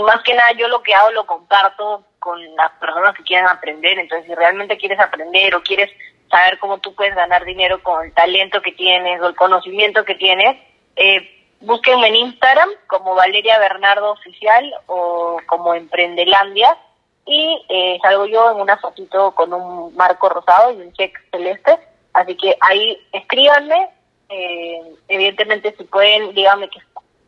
más 0.04 0.22
que 0.22 0.34
nada 0.34 0.52
yo 0.56 0.68
lo 0.68 0.82
que 0.82 0.94
hago 0.94 1.10
lo 1.12 1.26
comparto 1.26 2.04
con 2.18 2.38
las 2.56 2.70
personas 2.72 3.14
que 3.16 3.22
quieran 3.22 3.48
aprender. 3.48 3.98
Entonces, 3.98 4.26
si 4.26 4.34
realmente 4.34 4.76
quieres 4.76 4.98
aprender 4.98 5.54
o 5.54 5.62
quieres 5.62 5.90
saber 6.30 6.58
cómo 6.58 6.78
tú 6.78 6.94
puedes 6.94 7.14
ganar 7.14 7.44
dinero 7.44 7.82
con 7.82 8.04
el 8.04 8.12
talento 8.12 8.60
que 8.60 8.72
tienes 8.72 9.20
o 9.22 9.28
el 9.28 9.34
conocimiento 9.34 10.04
que 10.04 10.16
tienes, 10.16 10.56
eh, 10.96 11.46
búsquenme 11.60 12.08
en 12.08 12.16
Instagram 12.16 12.68
como 12.88 13.14
Valeria 13.14 13.58
Bernardo 13.58 14.12
Oficial 14.12 14.74
o 14.86 15.38
como 15.46 15.74
Emprendelandia 15.74 16.76
y 17.24 17.64
eh, 17.68 17.98
salgo 18.02 18.26
yo 18.26 18.50
en 18.50 18.60
una 18.60 18.76
fotito 18.76 19.34
con 19.34 19.52
un 19.52 19.94
marco 19.96 20.28
rosado 20.28 20.72
y 20.72 20.82
un 20.82 20.92
check 20.92 21.18
celeste. 21.30 21.78
Así 22.18 22.36
que 22.36 22.56
ahí 22.60 22.98
escríbanme. 23.12 23.90
Eh, 24.28 24.80
evidentemente, 25.06 25.74
si 25.78 25.84
pueden, 25.84 26.34
díganme 26.34 26.68
que 26.68 26.80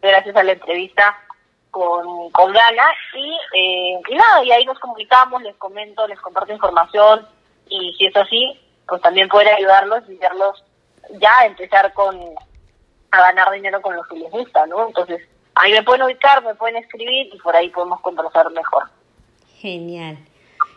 gracias 0.02 0.34
a 0.34 0.42
la 0.42 0.52
entrevista 0.52 1.16
con, 1.70 2.30
con 2.30 2.52
ganas 2.52 2.96
y, 3.14 3.30
eh, 3.56 4.00
y 4.08 4.14
nada, 4.14 4.44
y 4.44 4.50
ahí 4.50 4.64
nos 4.64 4.78
comunicamos, 4.80 5.42
les 5.42 5.54
comento, 5.56 6.06
les 6.08 6.20
comparto 6.20 6.52
información 6.52 7.26
y 7.68 7.94
si 7.96 8.06
es 8.06 8.16
así, 8.16 8.58
pues 8.88 9.00
también 9.00 9.28
poder 9.28 9.48
ayudarlos 9.48 10.02
y 10.08 10.16
verlos 10.16 10.64
ya 11.20 11.46
empezar 11.46 11.92
con 11.92 12.18
a 13.12 13.20
ganar 13.20 13.52
dinero 13.52 13.80
con 13.82 13.94
lo 13.94 14.02
que 14.04 14.16
les 14.16 14.30
gusta, 14.30 14.66
¿no? 14.66 14.88
Entonces, 14.88 15.20
ahí 15.54 15.72
me 15.72 15.82
pueden 15.84 16.02
ubicar, 16.02 16.42
me 16.44 16.54
pueden 16.56 16.76
escribir 16.76 17.32
y 17.32 17.38
por 17.38 17.54
ahí 17.54 17.68
podemos 17.70 18.00
conversar 18.00 18.50
mejor. 18.50 18.84
Genial. 19.58 20.18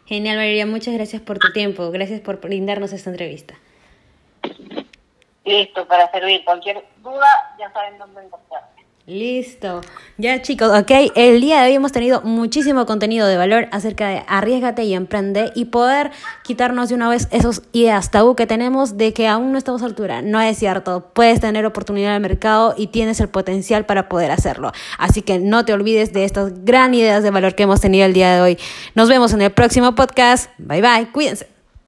Genial, 0.05 0.37
Valeria. 0.37 0.65
Muchas 0.65 0.93
gracias 0.93 1.21
por 1.21 1.39
tu 1.39 1.51
tiempo. 1.51 1.89
Gracias 1.91 2.21
por 2.21 2.39
brindarnos 2.39 2.91
esta 2.93 3.09
entrevista. 3.09 3.55
Listo, 5.45 5.87
para 5.87 6.09
servir. 6.11 6.43
Cualquier 6.45 6.83
duda, 7.01 7.27
ya 7.59 7.71
saben 7.71 7.97
dónde 7.97 8.23
encontrarme. 8.23 8.73
Listo. 9.05 9.81
Ya 10.17 10.41
chicos, 10.41 10.69
ok. 10.69 11.11
El 11.15 11.41
día 11.41 11.61
de 11.61 11.67
hoy 11.67 11.73
hemos 11.73 11.91
tenido 11.91 12.21
muchísimo 12.21 12.85
contenido 12.85 13.27
de 13.27 13.35
valor 13.35 13.67
acerca 13.71 14.07
de 14.07 14.23
arriesgate 14.27 14.85
y 14.85 14.93
emprende 14.93 15.51
y 15.55 15.65
poder 15.65 16.11
quitarnos 16.43 16.87
de 16.87 16.95
una 16.95 17.09
vez 17.09 17.27
esos 17.31 17.63
ideas 17.73 18.11
tabú 18.11 18.37
que 18.37 18.47
tenemos 18.47 18.95
de 18.95 19.13
que 19.13 19.27
aún 19.27 19.51
no 19.51 19.57
estamos 19.57 19.81
a 19.81 19.87
altura. 19.87 20.21
No 20.21 20.39
es 20.39 20.57
cierto. 20.57 21.11
Puedes 21.13 21.41
tener 21.41 21.65
oportunidad 21.65 22.11
en 22.11 22.15
el 22.15 22.21
mercado 22.21 22.75
y 22.77 22.87
tienes 22.87 23.19
el 23.19 23.27
potencial 23.27 23.85
para 23.85 24.07
poder 24.07 24.31
hacerlo. 24.31 24.71
Así 24.97 25.21
que 25.21 25.37
no 25.37 25.65
te 25.65 25.73
olvides 25.73 26.13
de 26.13 26.23
estas 26.23 26.63
gran 26.63 26.93
ideas 26.93 27.23
de 27.23 27.31
valor 27.31 27.55
que 27.55 27.63
hemos 27.63 27.81
tenido 27.81 28.05
el 28.05 28.13
día 28.13 28.33
de 28.33 28.41
hoy. 28.41 28.57
Nos 28.95 29.09
vemos 29.09 29.33
en 29.33 29.41
el 29.41 29.51
próximo 29.51 29.95
podcast. 29.95 30.49
Bye 30.57 30.81
bye. 30.81 31.11
Cuídense. 31.11 31.53